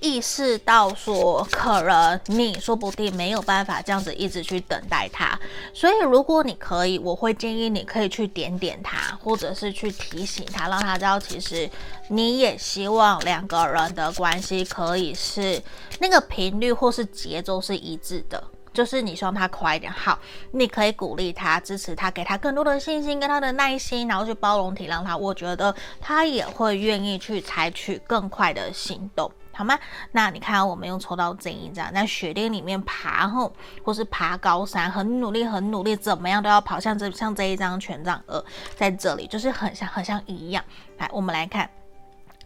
[0.05, 5.37] 意识到说，可能你说不定没有办法这样子一直去等待他，
[5.73, 11.67] 所以如果你可以，我会建议你可以去点点他，或者是去提醒他，让他知道其实
[12.09, 15.59] 你也希望两个人的关系可以是
[15.97, 19.91] 那个频率或是节奏是一致的，就是你希望他快一点。
[19.91, 20.19] 好，
[20.51, 25.17] 你可以鼓励他、支持他，给他更多的信心跟他的耐心，然后去包容体谅他。
[25.17, 29.31] 我觉得他也会愿意去采取更快的行动。
[29.55, 29.79] 好吗？
[30.11, 33.51] 那你看，我们又抽到这一张，在雪地里面爬后，
[33.83, 36.79] 或是爬高山，很努力，很努力，怎么样都要跑。
[36.79, 38.43] 像这像这一张权杖二，
[38.75, 40.63] 在这里就是很像很像一样。
[40.97, 41.69] 来，我们来看，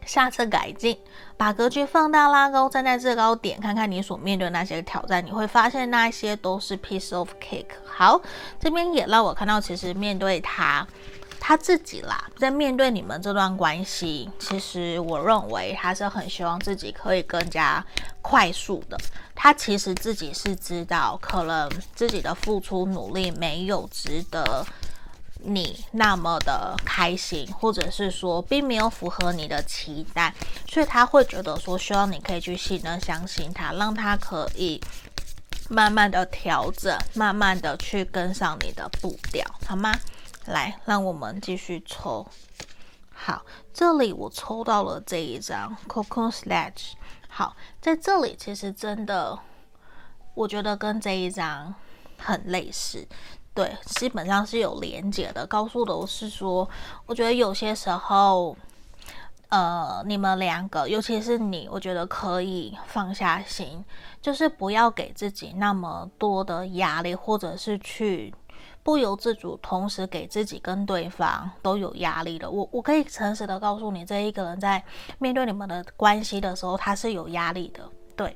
[0.05, 0.97] 下次改进，
[1.35, 7.65] 把格局放大拉高，站在制高点，看看你所面对那些挑战，你会发现那些都是 piece of cake。
[7.85, 8.21] 好，
[8.59, 10.87] 这边也让我看到，其实面对他。
[11.39, 17.83] 他自己啦，在面对你们这段关系，其实我认为他是很希望自己可以更加
[18.21, 18.97] 快速的。
[19.33, 24.65] 他其实自己是知道，可能自己的付出努力没有值得
[25.41, 30.33] 你那么的开心，或者是说并没有符合你的期待，
[30.67, 34.81] 所以他会觉得说，希望你可以去信任、相信他，让他可以
[35.69, 39.93] 慢慢的调整，慢慢的去跟上你的步调，好吗？
[40.49, 42.25] 来，让我们继续抽。
[43.13, 46.93] 好，这里我抽到了这一张 Cocoon Sledge。
[47.27, 49.37] 好，在这里其实真的，
[50.33, 51.75] 我觉得跟这一张
[52.17, 53.07] 很类似。
[53.53, 55.45] 对，基本上是有连接的。
[55.45, 56.67] 告诉的我是说，
[57.05, 58.57] 我觉得有些时候，
[59.49, 63.85] 呃，你们两个，尤其是你，我觉得可以放下心，
[64.19, 68.33] 就是不要给自己那么多的压力，或者是去。
[68.89, 72.49] 不由自主，同时给自己跟对方都有压力的。
[72.49, 74.83] 我我可以诚实的告诉你，这一个人在
[75.19, 77.87] 面对你们的关系的时候，他是有压力的。
[78.15, 78.33] 对，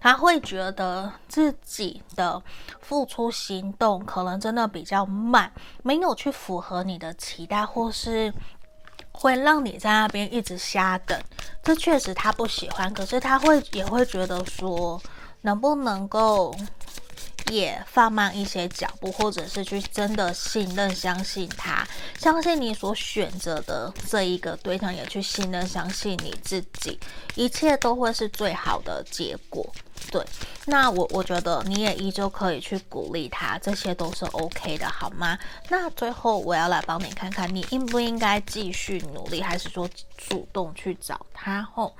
[0.00, 2.42] 他会觉得自己的
[2.80, 5.52] 付出行动可能真的比较慢，
[5.84, 8.34] 没有去符合你的期待，或是
[9.12, 11.16] 会让你在那边一直瞎等。
[11.62, 15.00] 这确实他不喜欢，可是他会也会觉得说，
[15.42, 16.52] 能不能够。
[17.50, 21.86] 也放慢一些脚步，或者是去真的信任、相信他，
[22.18, 26.98] 相信你所选择的这一个对象，也去信任、相信你自己，
[27.34, 29.66] 一切都会是最好的结果。
[30.10, 30.24] 对，
[30.66, 35.38] 那我我觉得你也依旧可以去鼓励他，这些都是 OK 的，好吗？
[35.68, 41.62] 那最后我要来帮你看看，你应不应该继续努力，还是说主动去找他？
[41.62, 41.94] 后。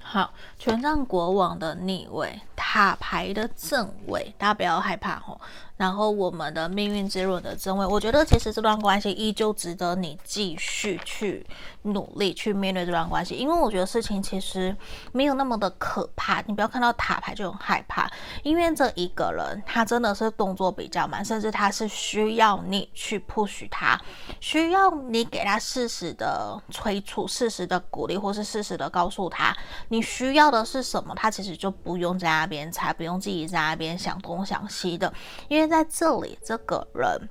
[0.00, 5.40] 好，权杖国王的逆位，塔牌的正位，大家不要害怕吼。
[5.76, 11.46] 然后我们的命运之轮的正位，我觉得其实这段关系依旧值得你继续去
[11.82, 14.76] 努力去面对这段关系，因为我觉得事情其实
[15.12, 16.42] 没有那么的可怕。
[16.48, 18.10] 你不要看到塔牌就很害怕，
[18.42, 23.96] 因为这一个人他真的是动作比较慢，甚至他是需要你去 push 他，
[24.40, 29.56] 需要你给他适时的催促、适时的鼓励，或是适时的告诉他
[29.90, 35.14] 你需要的是什么，他其实就不用在那边猜，不用自己在那边想东想西的，
[35.46, 35.68] 因为。
[35.68, 37.28] 在这里，这个人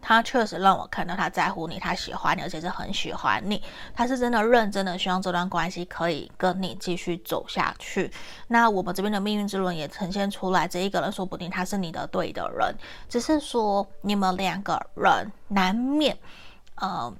[0.00, 3.60] 他确实让我看到他在乎你，他喜欢你，而且是很喜欢你。
[3.92, 8.12] 他是真的认真的希望这段关系可以跟你继续走下去。
[8.46, 12.72] 那我们这边的命运之轮也呈现出来，这一个人说不定他是你的对的人，
[13.08, 16.16] 只是说你们两个人难免，
[16.76, 17.12] 呃。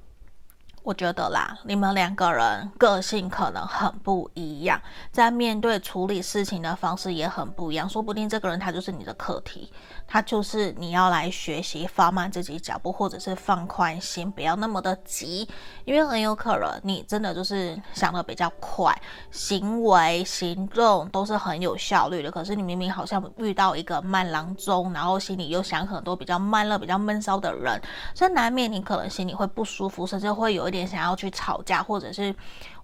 [0.89, 4.81] 我觉得啦，你们两个人个性可能很不一样，
[5.13, 7.87] 在面对处理事情的方式也很不一样。
[7.87, 9.71] 说不定这个人他就是你的课题，
[10.09, 15.49] 他就是你要来学习放慢自己脚步，或者是放宽心，不要那么的急，
[15.85, 18.93] 因为很有可能你真的就是想得比较快，
[19.31, 22.31] 行为行动都是很有效率的。
[22.33, 27.81] 可是你明明好像遇到一个慢郎中，然后心里又想很多比较慢热、比较闷骚的人，
[28.17, 30.89] 所以难免你可能心里会不舒服，甚至会有一点。
[30.89, 32.35] 想要去吵架，或者是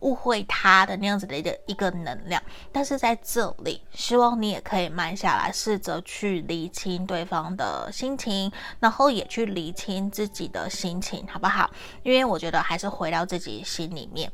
[0.04, 2.40] 误会他的那样子的一个一个能量，
[2.70, 11.70] 但是在这里，希望你也可以慢下来，试着去理清对方的心情，然后也去理清自己的心情，好不好？
[12.02, 14.30] 因为我觉得还是回到自己心里面。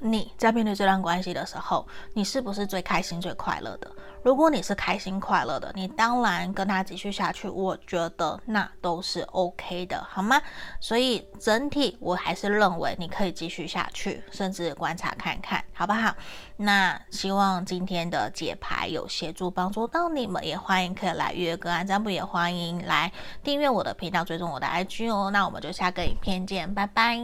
[0.00, 3.88] 你在面对这段关系的时候，你是不是最开心、最快乐的？
[4.22, 10.40] 如果你是开心快乐的，你当然跟他继续下去，我觉得那都是 OK 的，好吗？
[10.80, 16.14] 所以整体我还是认为你可以继续下去，甚至观察看看，好不好？
[16.56, 23.12] 那希望今天的解牌有协助帮助到你们，也欢迎可以来约个案占卜，也欢迎来
[23.42, 25.30] 订阅我的频道，追踪我的 IG 哦。
[25.32, 27.18] 那我们就下个影片见，拜拜。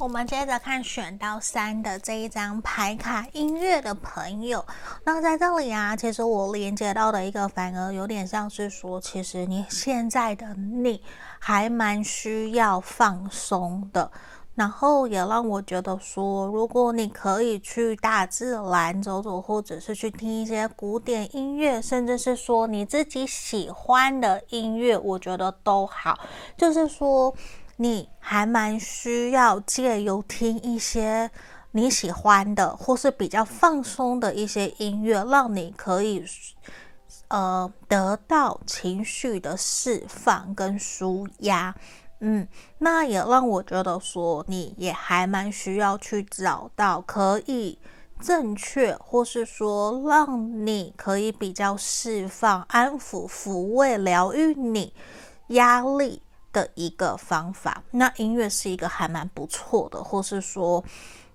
[0.00, 4.64] 我们接着看选到三的这一张牌卡，音乐的朋友。
[5.04, 11.02] 那在这里啊，其实我连接到的一个反而有点像是说，其实你现在的你
[11.38, 14.10] 还蛮需要放松的。
[14.54, 26.18] 然后也让我觉得说，如果你可以去大自然走走，或者是去听一些古典音乐，甚至是说你自己喜欢的音乐，我觉得都好。
[26.56, 27.34] 就是说。
[27.80, 31.30] 你还蛮需要借由听一些
[31.70, 36.22] 你喜欢的，或是比较放松的一些音乐，让你可以
[37.28, 41.74] 呃得到情绪的释放跟舒压。
[42.18, 47.78] 嗯，那也让我觉得说，你也还蛮需要去找到可以
[48.20, 54.92] 正确，或是说让你可以比较释放、安抚、抚慰、疗愈你
[55.46, 56.20] 压力。
[56.52, 60.84] 的一个方法，那音乐是一个还蛮不错的，或是说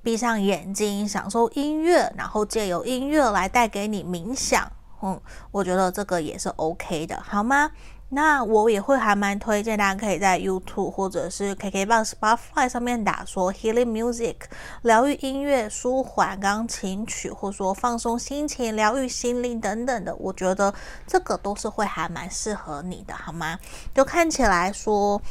[0.03, 5.19] 闭上眼睛享受音乐，然后借由音乐来带给你冥想，嗯，
[5.51, 7.71] 我觉得这个也是 OK 的，好吗？
[8.09, 14.35] 那我也会还蛮推荐大家可以在 YouTube 或者是 KKBOX、Spotify 上面打说 Healing Music，
[14.83, 20.73] 疗愈音乐、舒缓钢琴曲，或说放松心情、疗愈心灵等等的，我觉得
[21.07, 23.59] 这个都是会还蛮适合你的，好吗？
[23.93, 25.21] 就看起来说，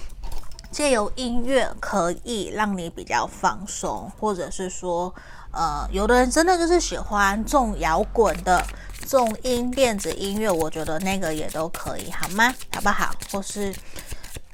[0.70, 5.14] 借由音乐可以让你比较放松，或者是说，
[5.54, 8.64] 呃，有的人真的就是喜欢重摇滚的。
[9.06, 12.54] 重音电子音乐，我觉得那个也都可以，好吗？
[12.72, 13.14] 好不好？
[13.30, 13.70] 或是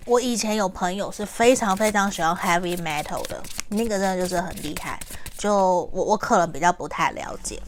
[0.04, 4.98] 我以前有朋友是非常非常喜欢 heavy metal 的，那个真的就是很厉害。
[5.38, 7.62] 就我我可能比较不太了解，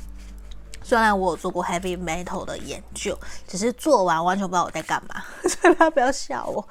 [0.82, 3.16] 虽然我有做过 heavy metal 的研究，
[3.46, 6.66] 只是做完完全不知道我在干嘛， 所以大家不要笑我。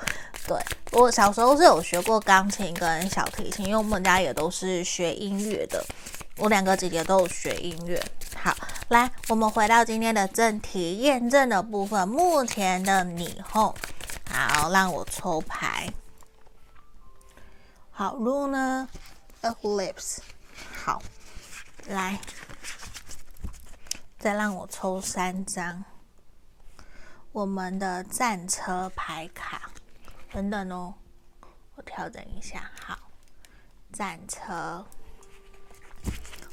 [0.45, 0.57] 对，
[0.91, 5.81] 我小时候是有学过钢琴跟小提琴，因为我们家也都是学音乐的。
[6.41, 8.03] 我两个姐姐都有学音乐。
[8.35, 8.51] 好，
[8.87, 12.09] 来，我们回到今天的正题，验证的部分。
[12.09, 13.75] 目前的你后，
[14.27, 15.93] 好，让我抽牌。
[17.91, 18.87] 好，Lunar
[19.43, 20.17] Eclipse。
[20.83, 21.03] 好，
[21.89, 22.19] 来，
[24.17, 25.85] 再让我抽三张。
[27.31, 29.69] 我们的战车牌卡，
[30.33, 30.95] 等等哦，
[31.75, 32.71] 我调整一下。
[32.83, 32.97] 好，
[33.93, 34.83] 战车。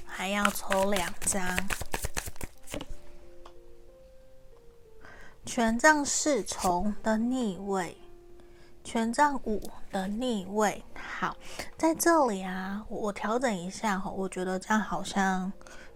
[0.04, 1.40] 还要抽两张，
[5.46, 7.96] 权杖侍从的逆位，
[8.82, 10.82] 权杖五的逆位。
[10.94, 11.36] 好，
[11.76, 15.52] 在这里啊，我调整一下哈，我觉得这样好像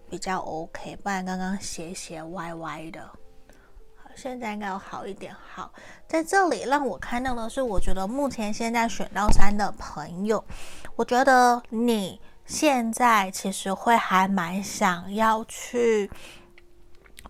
[0.09, 3.03] 比较 OK，不然刚刚斜斜歪歪的。
[3.96, 5.34] 好，现在应该要好一点。
[5.34, 5.72] 好，
[6.07, 10.44] 在这里让我看到的是，我觉得目前现在选到三的朋友，
[10.94, 12.20] 我觉得你。
[12.45, 16.11] 现在其实会还蛮想要去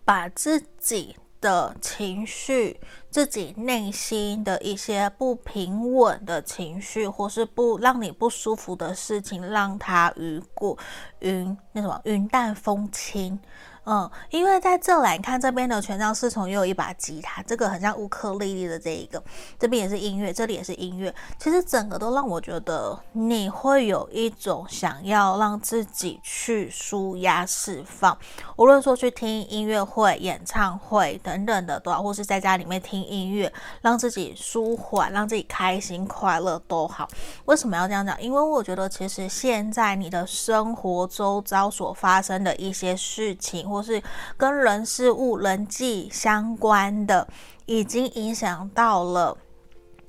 [0.05, 10.79] 把自己的情绪、自己内心的一些不平稳的情绪，或是不让你不舒服的事情，让它雨过
[11.21, 13.39] 云那什么云淡风轻。
[13.85, 19.20] 嗯，因为在这来看这边的权杖侍从又有一把吉他，这个很像乌克丽丽的这一个，
[19.59, 21.12] 这边也是音乐，这里也是音乐。
[21.37, 28.16] 其实整个都让我觉得你会有一种想要让自己去舒压释放，
[28.55, 37.09] 无论说去听音乐会、演唱会等等的都好，或是在家里面听音乐，让自己舒缓、让自己开心快乐都好。
[37.47, 38.22] 为什么要这样讲？
[38.22, 43.72] 因为我觉得其实现在你的生活周遭所发生的一些事情。
[43.73, 44.03] 或是
[44.37, 47.27] 跟人事物、人际相关的，
[47.64, 49.37] 已经影响到了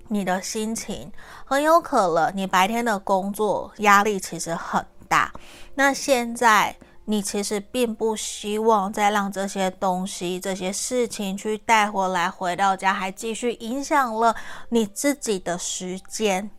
[0.09, 1.11] 你的心情，
[1.45, 5.31] 很有可能你白天的工作压力其实很大。
[5.75, 14.35] 那现在你其实并不希望再让这些东西、这些事情去带回来，回到家还继续影响了
[14.69, 16.49] 你自己的时间。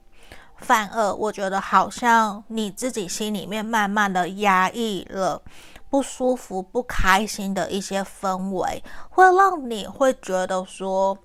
[0.57, 5.43] 反而我觉得好像你自己心里面慢慢的压抑了。
[5.95, 11.17] 不舒服、不开心的一些氛围，会让你会觉得说，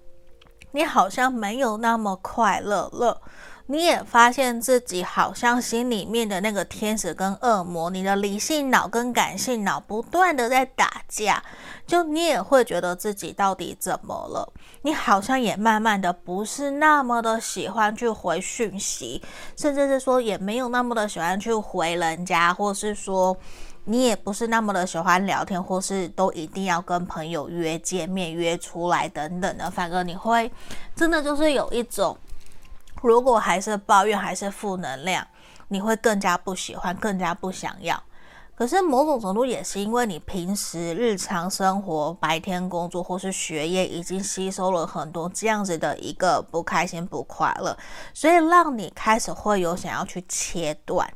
[0.73, 3.19] 你好像没有那么快乐了。
[3.65, 11.43] 你也发现自己好像心里面的那个天使跟恶魔，你的理性脑跟感性脑不断的在打架，
[11.87, 14.53] 就你也会觉得自己到底怎么了？
[14.83, 19.19] 你好像也慢慢的不是那么的喜欢去回讯息，
[19.57, 23.35] 甚至是说也没有那么的喜欢去回人家，或是说。
[23.89, 29.69] 你也不是那么的喜欢聊天，或是都一定要跟朋友约见面、约出来等等的。
[29.71, 30.51] 反而你会
[30.95, 32.15] 真的就是有一种，
[33.01, 35.25] 如果还是抱怨，还是负能量，
[35.69, 37.99] 你会更加不喜欢，更加不想要。
[38.53, 47.75] 可是某种程度也是因为你平时日常生活、白天工作或是学业已经吸收了很多这样子的一个不开心、不快乐，
[48.13, 51.09] 所以让你开始会有想要去切断、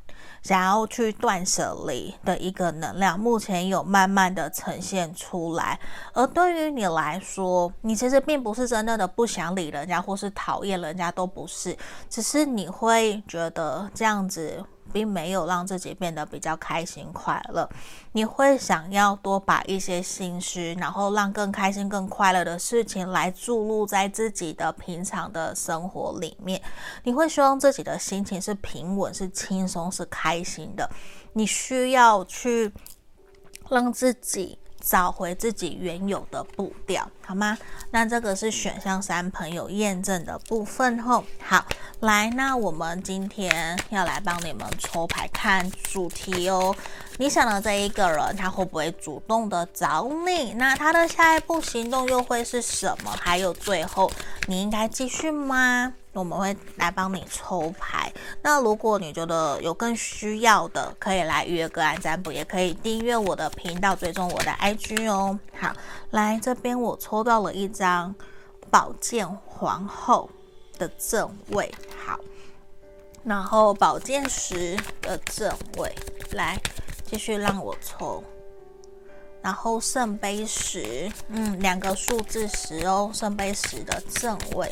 [0.44, 3.20] 想要去断舍离的一个能量。
[3.20, 5.80] 目前有慢慢的呈现出来，
[6.14, 11.76] 而对于你来说，你其实并不是真正的不想理人家或是讨厌人家，都不是，
[12.10, 14.64] 只是你会觉得这样子。
[14.94, 17.68] 并没有让自己变得比较开心快乐，
[18.12, 26.62] 你会想要多把一些心思，然后让更开心、更快乐的事情来注入在自己的平常的生活里面。
[27.04, 30.90] 你会希望自己的心情是平稳、是轻松、是开心的。
[31.34, 32.72] 你需要去
[33.70, 34.60] 让自己。
[34.86, 37.58] 找回自己原有的步调，好吗？
[37.92, 41.66] 那这个是选项三朋友验证的部分后，好，
[42.02, 46.76] 来，那我们今天要来帮你们抽牌看主题哦。
[47.18, 50.54] 你想的这一个人，他会不会主动的找你？
[50.56, 53.16] 那他的下一步行动又会是什么？
[53.22, 54.12] 还有最后，
[54.48, 55.94] 你应该继续吗？
[56.14, 58.12] 我们会来帮你抽牌。
[58.42, 65.38] 那如果你觉得有更需要的，可以来预约个案占卜，也可以订阅我的频道，追踪我的 IG 哦。
[65.60, 65.74] 好，
[66.12, 68.14] 来这边我抽到了一张
[68.70, 70.30] 宝剑皇后
[70.78, 71.74] 的正位，
[72.06, 72.20] 好，
[73.24, 75.94] 然后宝剑十的正位，
[76.32, 76.60] 来
[77.04, 78.24] 继续让我抽，
[79.42, 84.72] 然后圣杯十，嗯，两个数字十哦，圣杯十的正位。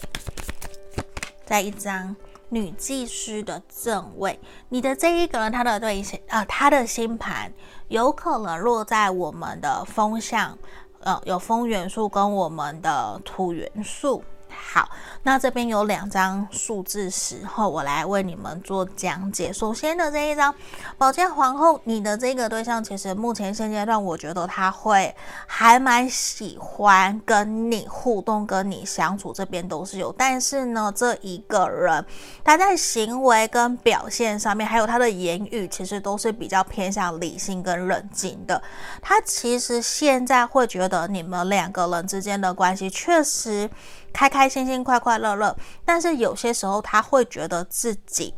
[1.52, 2.16] 在一张
[2.48, 4.40] 女祭司的正位，
[4.70, 7.52] 你的这一个人，他的对星，呃，他的星盘
[7.90, 10.58] 有可能落在我们的风象，
[11.02, 14.24] 呃，有风元素跟我们的土元素。
[14.52, 14.90] 好，
[15.24, 19.52] 那这边有两张数字十后，我来为你们做讲解。
[19.52, 20.54] 首先的这一张
[20.98, 25.16] 宝剑皇后，你的这个对象其实目前现阶段，我觉得他会
[25.48, 30.14] 还蛮喜欢跟你互动，跟你相处，这边都是有。
[30.18, 32.06] 但是呢，这一个人
[32.44, 38.62] 他在行为跟表现上面，还有他的言语，其实都是比较偏向理性跟冷静的。
[39.02, 43.70] 他其实现在会觉得你们两个人之间的关系确实。
[44.14, 45.56] 开开心心、快快乐乐，
[45.86, 48.34] 但是有些时候他会觉得自己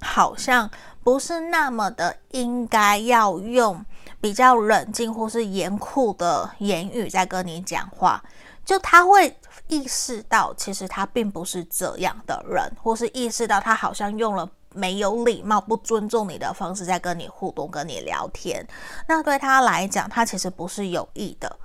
[0.00, 0.70] 好像
[1.04, 3.84] 不是那么的应该要用
[4.20, 8.22] 比较冷静或是严酷的言语在跟你讲话，
[8.64, 9.36] 就他会
[9.68, 18.66] 意识到其实他并不是这样的人，或是意识到他好像用了没有礼貌、不尊重你的方式在跟你互动、跟你聊天。
[19.08, 21.58] 那对他来讲，他其实不是有意的。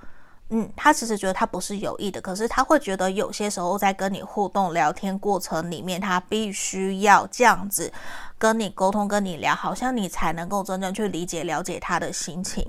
[0.50, 7.92] 嗯，他其实觉得他不是有意的，可是他会觉得有些时候在跟你互动聊天过程里面，他必须要这样子
[8.38, 12.66] 跟你沟通、跟你聊，好像你才能够真正去理解、了解他的心情。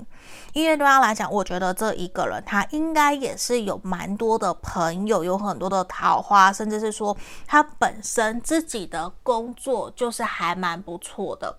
[0.52, 7.16] 因为对他来讲，我觉得这一个人他应该也是有蛮多的朋友，有很多的桃花，甚至是说
[7.46, 11.56] 他本身自己的工作就是还蛮不错的。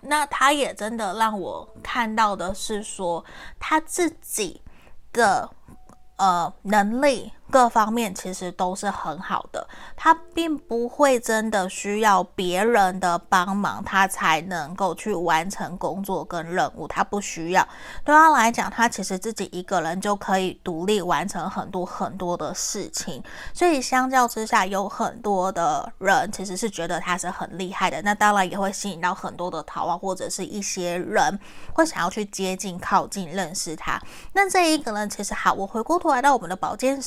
[0.00, 3.22] 那他也真的让我看到的是说
[3.60, 4.62] 他自己。
[5.16, 5.50] 的
[6.16, 7.32] 呃能力。
[7.50, 16.88] 各方面其实都是很好的，他并不会真的需要别人的帮忙，他才能够去完成工作跟任务。
[16.88, 17.66] 他不需要，
[18.04, 23.22] 对他来讲，他其实自己一个人就可以独立完成很多很多的事情。
[23.54, 28.02] 所以相较之下，有很多的人其实是觉得他是很厉害的。
[28.02, 31.38] 那当然也会吸引到很多的桃花，或者是一些人
[31.72, 34.00] 会想要去接近、靠近、认识他。
[34.32, 37.00] 那这一个人其实好，我回过头来到我们的宝剑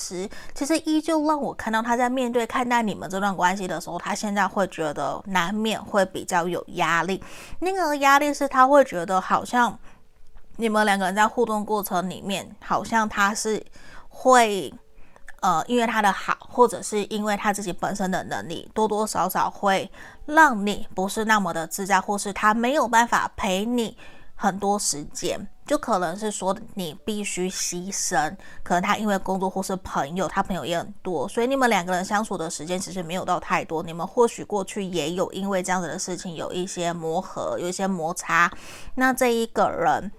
[0.53, 7.23] 其实依旧让我看到他在面对看待你们这段关系的时候，他现在会觉得难免会比较有压力。
[7.59, 9.77] 那个压力是他会觉得好像
[10.57, 13.65] 你们两个人在互动过程里面，好像他是
[14.09, 14.73] 会
[15.41, 19.89] 呃，因为他的好，或者是因为他自己本身的能力，多多少少会
[20.25, 23.97] 让你不是那么的自在，或是他没有办法陪你
[24.39, 25.37] 很多时间。
[25.67, 33.83] 就可能是说你必须牺牲，可能他因为工作或是朋友，他朋友也很多，所以你们两个人相处的时间其实没有到太多。
[33.83, 38.51] 你们或许过去也有因为这样子的事情有一些磨合，有一些摩擦。
[38.95, 40.11] 那这一个人，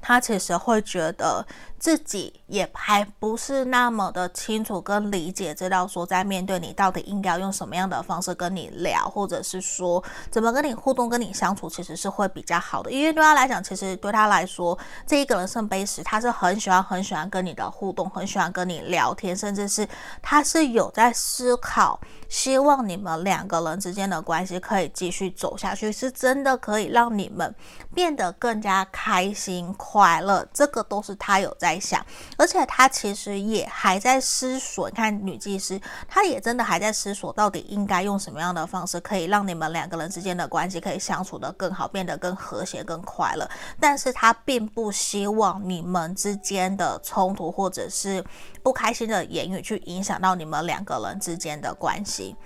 [0.00, 1.46] 他其实会觉得
[1.82, 12.92] 自己也还不是那么的清楚跟理解，知道说在面对你到底应该用什么样的方式跟你聊，或者是说怎么跟你互动、跟你相处，其实是会比较好的。
[12.92, 19.84] 因为对他来讲，其实对他来说，这一个人圣杯十，他是很喜欢、很喜欢跟你的互动，很喜欢跟你聊天，甚至是
[20.22, 27.52] 他是有在思考，希望你们两个人之间的关系可以继续走下去，是真的可以让你们
[27.92, 30.46] 变得更加开心、快乐。
[30.54, 31.71] 这个都是他有在。
[31.72, 32.04] 在想，
[32.36, 34.90] 而且他其实也还在思索。
[34.90, 43.48] 你看女技师，她也真的还在思索，到底应该用什么样的方式，可以让你们两个人之间的关系可以相处得更好，变得更和谐、更快乐。
[43.80, 48.22] 但是他并不希望你们之间的冲突或者是
[48.62, 52.36] 不开心的言语去影响到你们两个人之间的关系，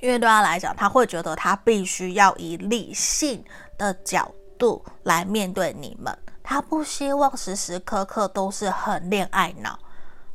[0.00, 3.42] 因为对他来讲，他会觉得他必须要以理性
[3.78, 6.14] 的角度来面对你们。
[6.42, 9.78] 他不希望时时刻刻都是很恋爱脑，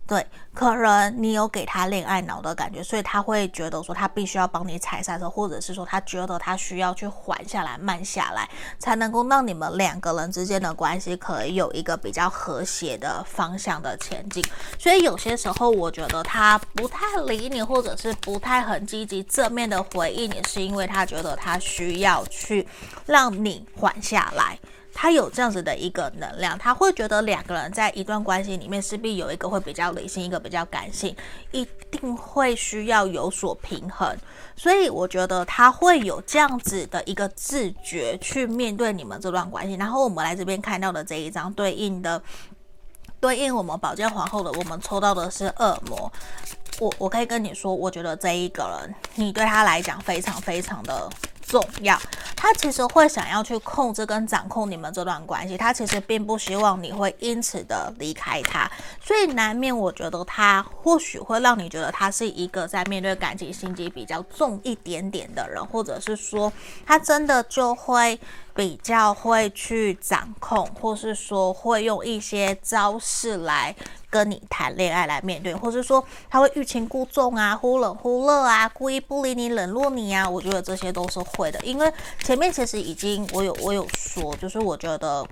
[0.08, 8.50] 对，可能你有给他恋爱脑的感觉，所以他会觉得说他必须要帮你踩刹车，或者是说他觉得他需要去缓下来、慢下来，
[8.80, 14.42] 才能够让你们两个人之间的关系可以有一个比较和谐的方向的前进。
[14.80, 22.66] 所以有些时候，我觉得他不太理你，或者是不太很积极正面的回应你，是因为他觉得他需要去
[23.06, 24.58] 让你缓下来。
[25.00, 31.16] 他有这样子的一个能量，他会觉得两个人在一段关系里面势必有一个会比较理性，一个比较感性，
[31.52, 34.18] 一定会需要有所平衡。
[34.56, 39.76] 所以我觉得他会有这样子的一个自觉去面对你们这段关系。
[39.76, 42.20] 然后我们来这边看到的这一张对应的，
[43.20, 46.12] 对应我们宝剑皇后的，我们抽到的是恶魔。
[46.80, 51.08] 我我可以跟你说，我觉得这一个人，你对他来讲非常非常的。
[51.48, 51.98] 重要，
[52.36, 58.70] 他其实会想要去控制跟掌控你们这段关系，他其实并不希望你会因此的离开他，
[59.02, 66.52] 所以难免我觉得他或许会让你觉得他是一个在面对感情心机比较重一点点的人，或者是说
[66.86, 68.20] 他真的就会。
[68.58, 73.74] 比较会去掌控，或是说会用一些招式来
[74.10, 80.28] 跟你谈恋爱，来面对，或是说他会欲擒故纵啊，忽冷忽热啊，故意不理你，冷落你啊。
[80.28, 81.94] 我觉得这些都是会的，因为
[82.24, 85.24] 前面其实已经我有我有说，就是我觉得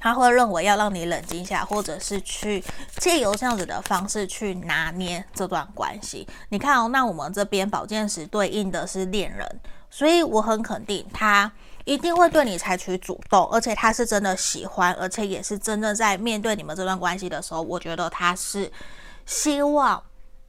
[0.00, 2.64] 他会认为要让你冷静下，或者是去
[2.96, 6.26] 借由这样子的方式去拿捏这段关系。
[6.48, 11.52] 你看哦，那我们这边宝剑十对应的是恋人，所以我很肯定他。
[11.90, 18.70] 一定会对你采取主动，而且他是真的喜欢，而且也是真的在面对你们这段关系的时候，我觉得他是
[19.26, 20.00] 希望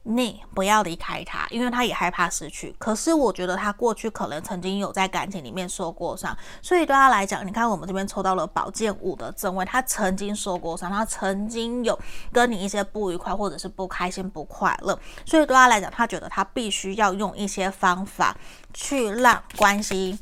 [0.04, 2.72] 你不要离开他，因为他也害怕失去。
[2.78, 6.32] 可是我觉得他过去可能曾经有在感情里面受过伤，
[6.62, 11.98] 所以对他来讲，你看我们这边抽到了宝剑五的正位，他曾经受过伤，他曾经有
[12.32, 18.36] 跟你一些不愉快或者是不开心、不快乐，所以对他来讲，他觉得他必须要用一些方法
[18.72, 20.16] 去让关系。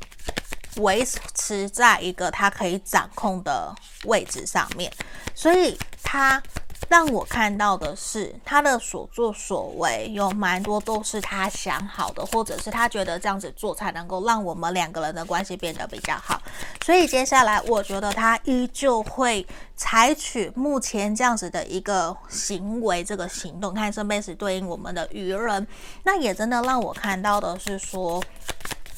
[0.77, 1.05] 维
[1.35, 3.73] 持在一个他可以掌控的
[4.05, 4.91] 位置上面，
[5.35, 6.41] 所以他
[6.89, 16.41] 让我看到的是他的所作所为有蛮多都是他想好的，或者是他觉得这样子做才能够让我们两个人的关系变得比较好。
[16.83, 19.45] 所以接下来我觉得他依旧会
[19.75, 23.73] 采取目前这样子的一个行为，这个行动。
[23.73, 25.65] 看圣杯十对应我们的愚人，
[26.03, 28.21] 那也真的让我看到的是说。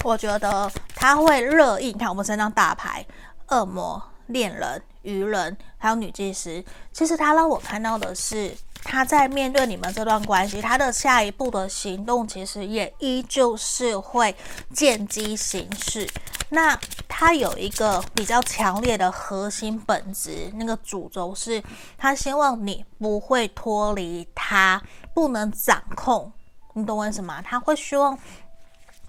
[0.03, 3.05] 我觉得他会热映，看我们身上大牌，
[3.47, 6.63] 恶魔、恋人、愚人，还有女祭司。
[6.91, 14.35] 其实他让我看到的是，他在面对你们这段关系，他的下一步的行动，其实也依旧是会
[14.73, 16.05] 见机行事。
[16.49, 16.77] 那
[17.07, 21.63] 他有一个比较强烈的核心本质，那个主轴是，
[21.97, 24.81] 他希望你不会脱离他，
[25.13, 26.31] 不能掌控。
[26.73, 27.41] 你懂我意思吗？
[27.41, 28.19] 他会希望。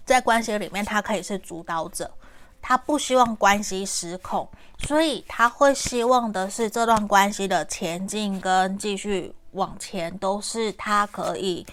[0.05, 2.11] 在关系里面，他可以是主导者，
[2.61, 4.48] 他不希望关系失控，
[4.78, 11.66] 所以他会希望的是这段关系的前进跟继续往前都是他可以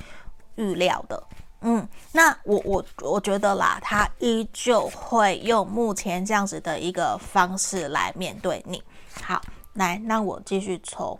[0.55, 1.23] 预料的。
[1.61, 8.81] 嗯，那我我我觉得啦，他依旧会用目前这样子的一个方式来面对你。
[9.21, 9.39] 好，
[9.73, 11.19] 来，那我继续抽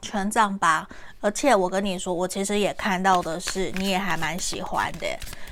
[0.00, 0.88] 成长吧，
[1.20, 5.06] 而且我跟你说，我其实也看到的是，你也还蛮喜欢的。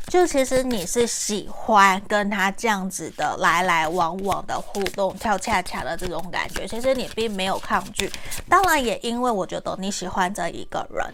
[0.08, 8.08] 就其实你是喜欢跟他这样子的来来往往的互动，跳恰恰的这种感觉，其实你并没有抗拒。
[8.48, 11.04] 当然，也因为我觉得你喜欢这一个人，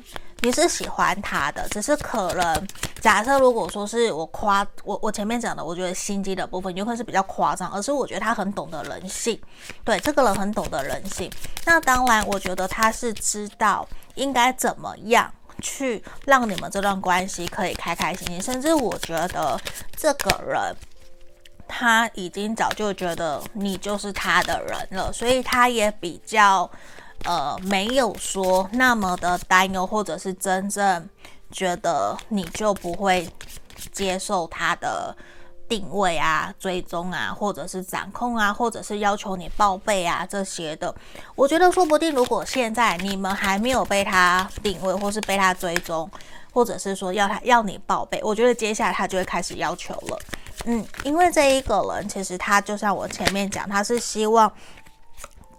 [0.43, 2.69] 你是喜欢他的，只是可能
[3.01, 9.41] 假设如果说是我夸我我前面讲的，我觉得心机的部分有可能是比较夸张，而是我觉得他很懂得人性，
[9.85, 11.31] 对，这个人很懂得人性。
[11.65, 19.57] 那当然，我觉得他是知道应该怎么样去让你们这段关系可以开开心心，甚至我觉得
[19.97, 20.75] 这个人
[21.69, 26.69] 他已经早就觉得你就是他的人了，所以他也比较。
[27.25, 31.09] 呃，没有说那么的担忧，或者是真正
[31.53, 33.29] 觉得你就不会
[33.93, 35.17] 接受他的
[35.69, 40.93] 定位啊、追踪啊，或者是掌控啊，或者是要求你报备啊这些的。
[41.37, 46.11] 我觉得说不定，如果现在你们还没有被他定位，或是被他追踪，
[46.53, 50.19] 或者是说要他要你报备，我觉得接下来他就会开始要求了。
[50.65, 54.53] 嗯，因为这一个人其实他就像我前面讲，他是希望。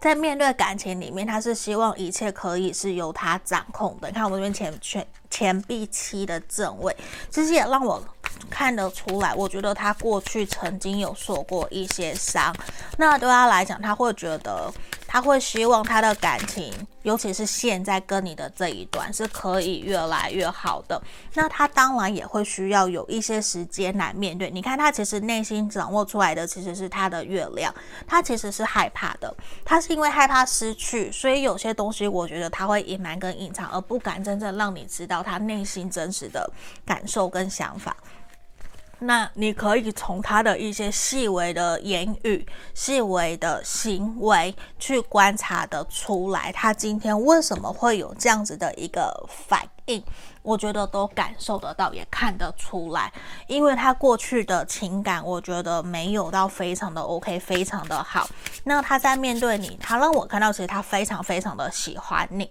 [0.04, 4.10] 在面对感情里面，他是希望一切可以是由他掌控的。
[4.10, 6.94] 你看我们这边前前前币七的正位，
[7.30, 8.04] 其实也让我
[8.50, 9.34] 看得出来。
[9.34, 12.54] 我觉得他过去曾经有受过一些伤，
[12.98, 14.70] 那对他来讲，他会觉得。
[15.14, 21.00] 他会希望他的感情，尤其是现在跟你的这一段是可以越来越好的。
[21.36, 24.50] 那他当然也会需要有一些时间来面对。
[24.50, 27.72] 你看，他其实内心掌握出来的其实是他的月亮，
[28.08, 29.32] 他其实是害怕的。
[29.64, 36.52] 他是因为害怕失去，所以有些东西我觉得他会隐瞒跟隐藏，而不敢真正让你知道他内心真实的
[36.84, 37.96] 感受跟想法。
[39.06, 50.04] 那你可以从他的一些细微的言语、细微的行为去观察得出来，他今天为什么会有这样子的一个反应？
[50.42, 53.12] 我觉得都感受得到，也看得出来，
[53.48, 58.30] 因为他过去的情感，我觉得没有到非常的 OK，非常的好。
[58.64, 62.50] 那他在面对你，他让我看到，其实他非常非常的喜欢你。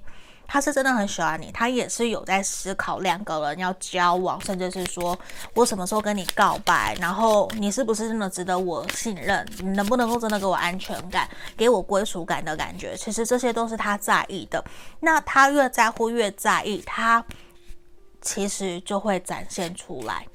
[0.52, 5.18] 他是真的很喜欢你，他也是有在思考两个人要交往，甚至是说
[5.54, 11.26] 我什么时候跟你告白，然后你是不是真的值得我信任，你能不能够真的给我安全感，
[11.56, 14.62] 给我归属感的感觉，其实这些都是他在意的。
[15.00, 17.24] 那他越在乎越在意，他
[18.20, 20.26] 其实就会展现出来，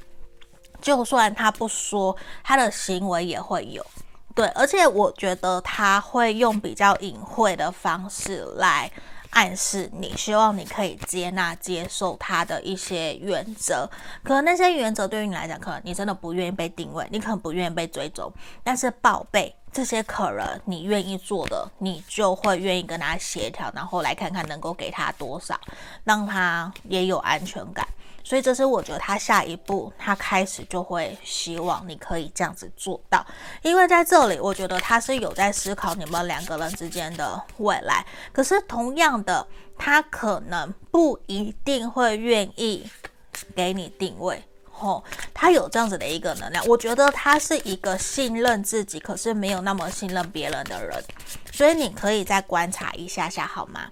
[0.82, 3.86] 就算他不说，他的行为也会有。
[4.34, 8.92] 对，而且我觉得他会用比较隐晦的方式来。
[9.38, 13.88] 暗示你，希望你可以接纳、接受他的一些原则。
[14.24, 18.34] 可能那些原则对于你来讲，可能你真的不愿意被定位，你可能不愿意被追踪。
[18.64, 25.56] 但是宝贝这些，可能你愿意做的，你就会愿意跟他协调，然后来看看能够给他多少，
[26.04, 27.88] 让他也有安全感。
[28.28, 33.26] 所以这是我觉得他下一步，他开始就会希望你可以这样子做到，
[33.62, 38.06] 因为在这里，我觉得他是有在思考你们两个人之间的未来。
[38.34, 39.48] 可是同样的，
[39.78, 42.86] 他可能不一定会愿意
[43.56, 45.02] 给你定位，吼，
[45.34, 46.62] 他有这样子的一个能量。
[46.68, 51.02] 我觉得他是一个信任自己，可是没有那么信任别人的人，
[51.54, 53.90] 所以你可以再观察一下下，好吗？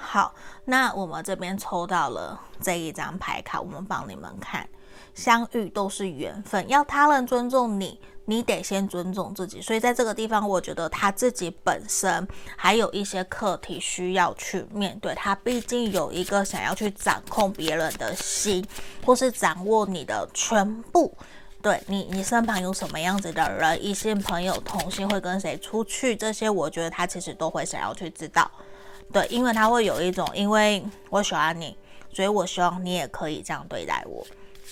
[0.00, 0.34] 好，
[0.70, 4.68] 那我们这边抽到了这一张牌卡，我们帮你们看，
[5.14, 9.62] 相遇都是缘分，要他人尊重你，你得先尊重自己。
[9.62, 15.14] 所以在这个地方，我觉得他自己本身还有一些课题需要去面对。
[15.14, 18.62] 他毕竟有一个想要去掌控别人的心，
[19.06, 21.16] 或是掌握你的全部。
[21.62, 28.50] 对你，你身旁有什么样子的人，异性朋友、同性会跟谁出去，这些我觉得他其实都会想要去知道。
[29.12, 31.76] 对，因为他会有一种，因为我喜欢你，
[32.12, 34.26] 所以我希望你也可以这样对待我。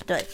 [0.04, 0.26] 对，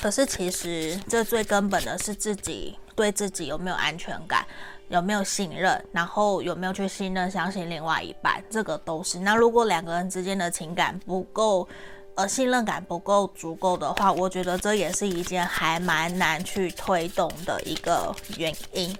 [0.00, 4.44] 可是其实这最根本的是自己对自己有没有安全感，
[4.88, 9.20] 有没有信任，然后有没有去信任、相信另外一半，这个都是。
[9.20, 11.68] 那如果两个人之间的情感不够，
[12.16, 18.92] 呃，信任感不够足够的话，我觉得这也是一件还蛮难去推动的一个原因。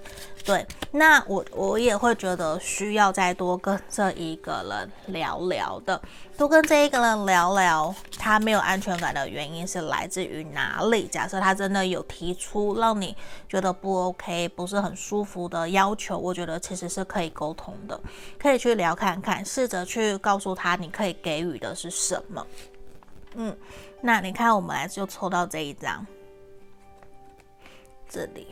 [0.45, 6.01] 对，那我我也会觉得需要再多跟这一个人聊聊的，
[6.37, 11.07] 多跟这一个人聊聊，他没有安全感的原因是来自于哪里？
[11.07, 13.15] 假设他真的有提出让你
[13.47, 17.99] 觉得不 OK、不是很舒服的要求，我觉得其实是可以沟通的，
[18.39, 22.47] 可以去聊看看，试着去告诉他你可以给予的是什么。
[23.35, 23.55] 嗯，
[24.01, 26.03] 那你看，我们来就抽到这一张，
[28.09, 28.47] 这里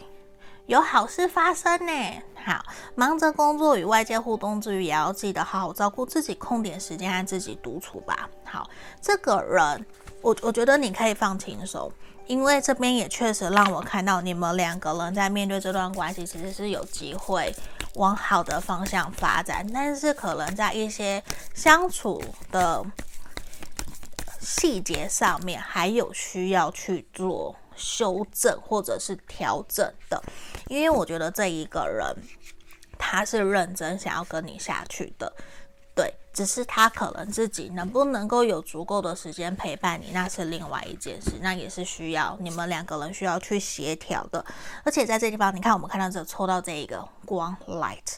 [0.68, 1.93] 有好事发生呢。
[2.36, 2.61] 好，
[2.93, 8.30] 忙着工作与外界互动之余，也要记得好好照顾自己，空点时间和自己独处吧。
[8.43, 8.70] 好，
[9.01, 9.86] 这个人，
[10.22, 11.89] 我我觉得你可以放轻松，
[12.26, 17.55] 因为这边也确实让我看到你们两个人在面对这段关系，其实是有机会
[17.95, 22.86] 往好的方向发展，但是可能在一些相处的。
[24.39, 30.24] 细节上面还有需要去做修正或者是调整的，
[30.70, 32.15] 因为我觉得这一个人
[32.97, 35.32] 他是认真想要跟你下去的。
[35.95, 44.45] 对，只是他可能自己能不能够有足够的时间陪伴你，那是另外一件事，那也是需要你们两个人需要去协调的。
[44.84, 48.13] 而且在这地方，你看我们看到这抽到这一个光 light，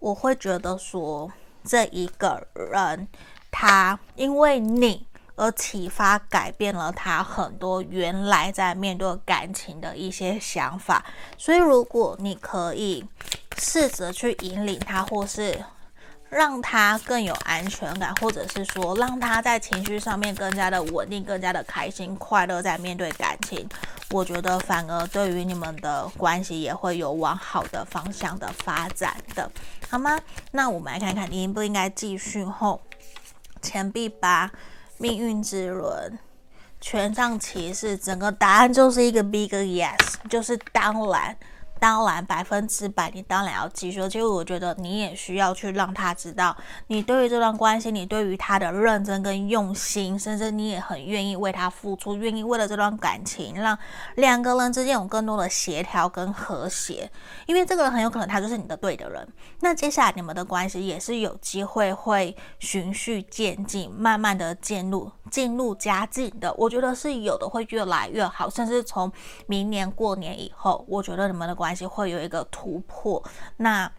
[0.00, 1.32] 我会觉得说
[1.64, 3.08] 这一个人
[3.50, 5.06] 他因为你
[5.36, 11.04] 而启发改变了他很多原来在面对感情的一些想法，
[11.38, 13.04] 所以如果你可以
[13.56, 15.64] 试着去引领他，或是。
[16.30, 23.68] 让他更有安全感，或者是说让他在情绪上面更加的稳定，更加的开心快乐，在面对感情，
[24.10, 29.48] 我觉得反而对于你们的关系也会有往好的方向的发展的，
[29.88, 30.18] 好吗？
[30.50, 32.82] 那我们来看看，你应不应该继续后
[33.62, 34.50] 钱币八，
[35.04, 36.18] 命运之轮，
[36.80, 41.36] 权杖骑士，整个答案就是一个 big yes，就是当然。
[41.84, 44.00] 当然，百分之百，你当然要继续。
[44.08, 46.56] 其实我觉得你也需要去让他知道，
[46.86, 53.78] 你对于这段关系，你对于他的认真跟用心，甚至你也很愿意为他付出，愿意为了这段感情，让
[54.14, 57.10] 两个人之间有更多的协调跟和谐。
[57.44, 59.28] 因为这个人很有可能他就是你的对的人。
[59.60, 66.50] 那接下来你们的关系也是有机会会循序渐进，慢慢的进入进入佳境的。
[66.54, 68.48] 我觉得是有的，会越来越好。
[68.48, 69.12] 甚至从
[69.46, 73.22] 明年过年以后，我觉得你们的关会有一个突破，
[73.56, 73.90] 那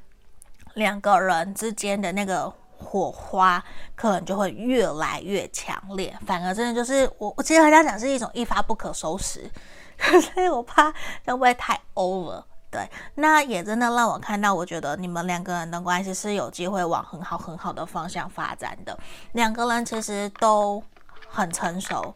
[0.76, 3.63] 两个人之间的那个火花
[3.95, 6.15] 可能就会越来越强烈。
[6.26, 9.49] 反而真的就是我，我其实和他讲是一种一发不可收拾，
[9.97, 12.43] 所以我怕会不会太 over。
[12.71, 18.97] 对，那也真的让我看到，我觉得你们两个人的关系是有机会往很好很好的方向发展的。
[19.32, 20.84] 两个人其实都
[21.30, 22.13] 很成熟。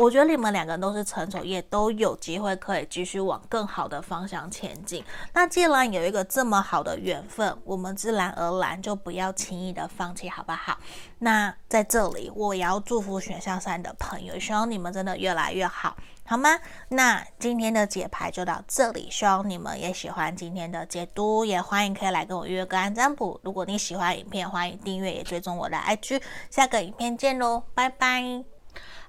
[0.00, 5.04] 我觉得你们两个人都是成熟，也都有机会可以继续往更好的方向前进。
[5.32, 10.78] 那既然有一个这么好的缘分，我们自然而然就不要轻易的放弃，好不好？
[11.20, 16.58] 那在这里，我也要祝福选项三的朋友，希望你们真的越来越好，好吗？
[16.88, 23.40] 那今天的解牌就到这里，希望你们也喜欢今天的解读，也欢迎可以来跟我约个案占卜。
[23.44, 26.20] 如果你喜欢影片，欢迎订阅也追踪我的 IG。
[26.50, 28.53] 下个影片见喽，拜拜。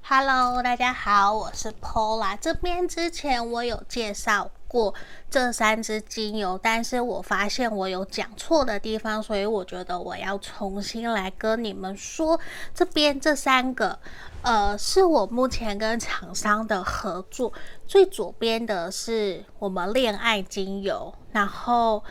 [0.07, 2.37] Hello，大家好，我是 Paula。
[2.39, 4.93] 这边之前我有介绍过
[5.31, 12.39] 这三支精油，但是我发现我有讲错的地方，所以我觉得我要重新来跟你们说。
[12.71, 13.97] 这边这三个，
[14.43, 17.51] 呃，是我目前跟厂商的合作。
[17.87, 22.03] 最左边的是我们恋爱精油，然后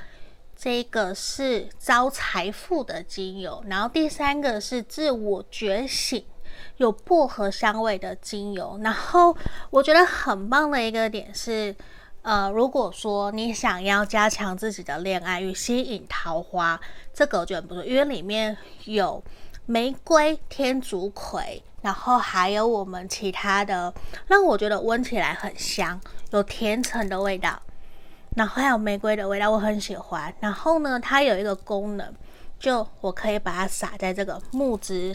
[0.57, 6.27] 这个是招财富的精油，然后第三个是自我觉醒。
[6.79, 9.37] 有薄荷香味的精油，然后
[9.71, 11.75] 我觉得很棒的一个点是，
[12.23, 16.81] 呃，如果说你想要加强自己的恋爱与吸引桃花，
[17.13, 18.57] 这个我觉得不错，因为里面
[18.87, 19.23] 有
[19.67, 23.95] 玫瑰、天竺葵，然后还有我们其他的，
[24.27, 26.01] 让我觉得闻起来很香，
[26.33, 27.63] 有甜橙的味道，
[28.35, 30.35] 然后还有玫瑰的味道，我很喜欢。
[30.41, 32.13] 然后呢，它有一个功能，
[32.59, 35.15] 就我可以把它撒在这个木质。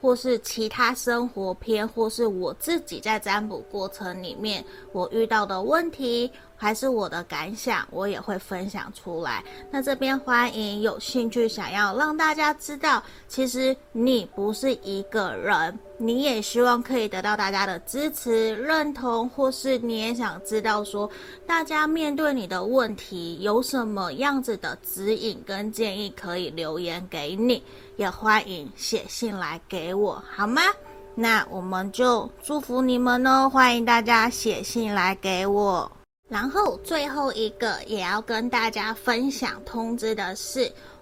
[0.00, 6.30] 或是其他生活篇，或是我自己在占卜过程里面我遇到的问题。
[6.60, 9.44] 还是我的感想，我也会分享出来。
[9.70, 21.10] 那这边欢迎有兴趣想要让大家知道，其实你不是一个人，你也希望可以得到大家的支持、认同，或是你也想知道说，
[21.44, 27.60] 大家面对你的问题有什么样子的指引跟建议，可以留言给你，
[27.96, 30.62] 也欢迎写信来给我，好吗？
[31.16, 35.90] 那我们就祝福你们哦，欢迎大家写信来给我。
[36.28, 40.70] 然后最后一个也要跟大家分享通知的是，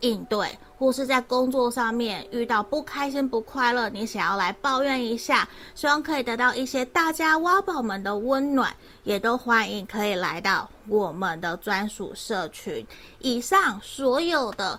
[0.00, 12.86] 应对，或是在工作上面遇到不开心不快乐，你想要来抱怨一下，希望可以得到一些大家挖宝们的温暖，也都欢迎可以来到我们的专属社群。
[13.18, 14.78] 以上所有的。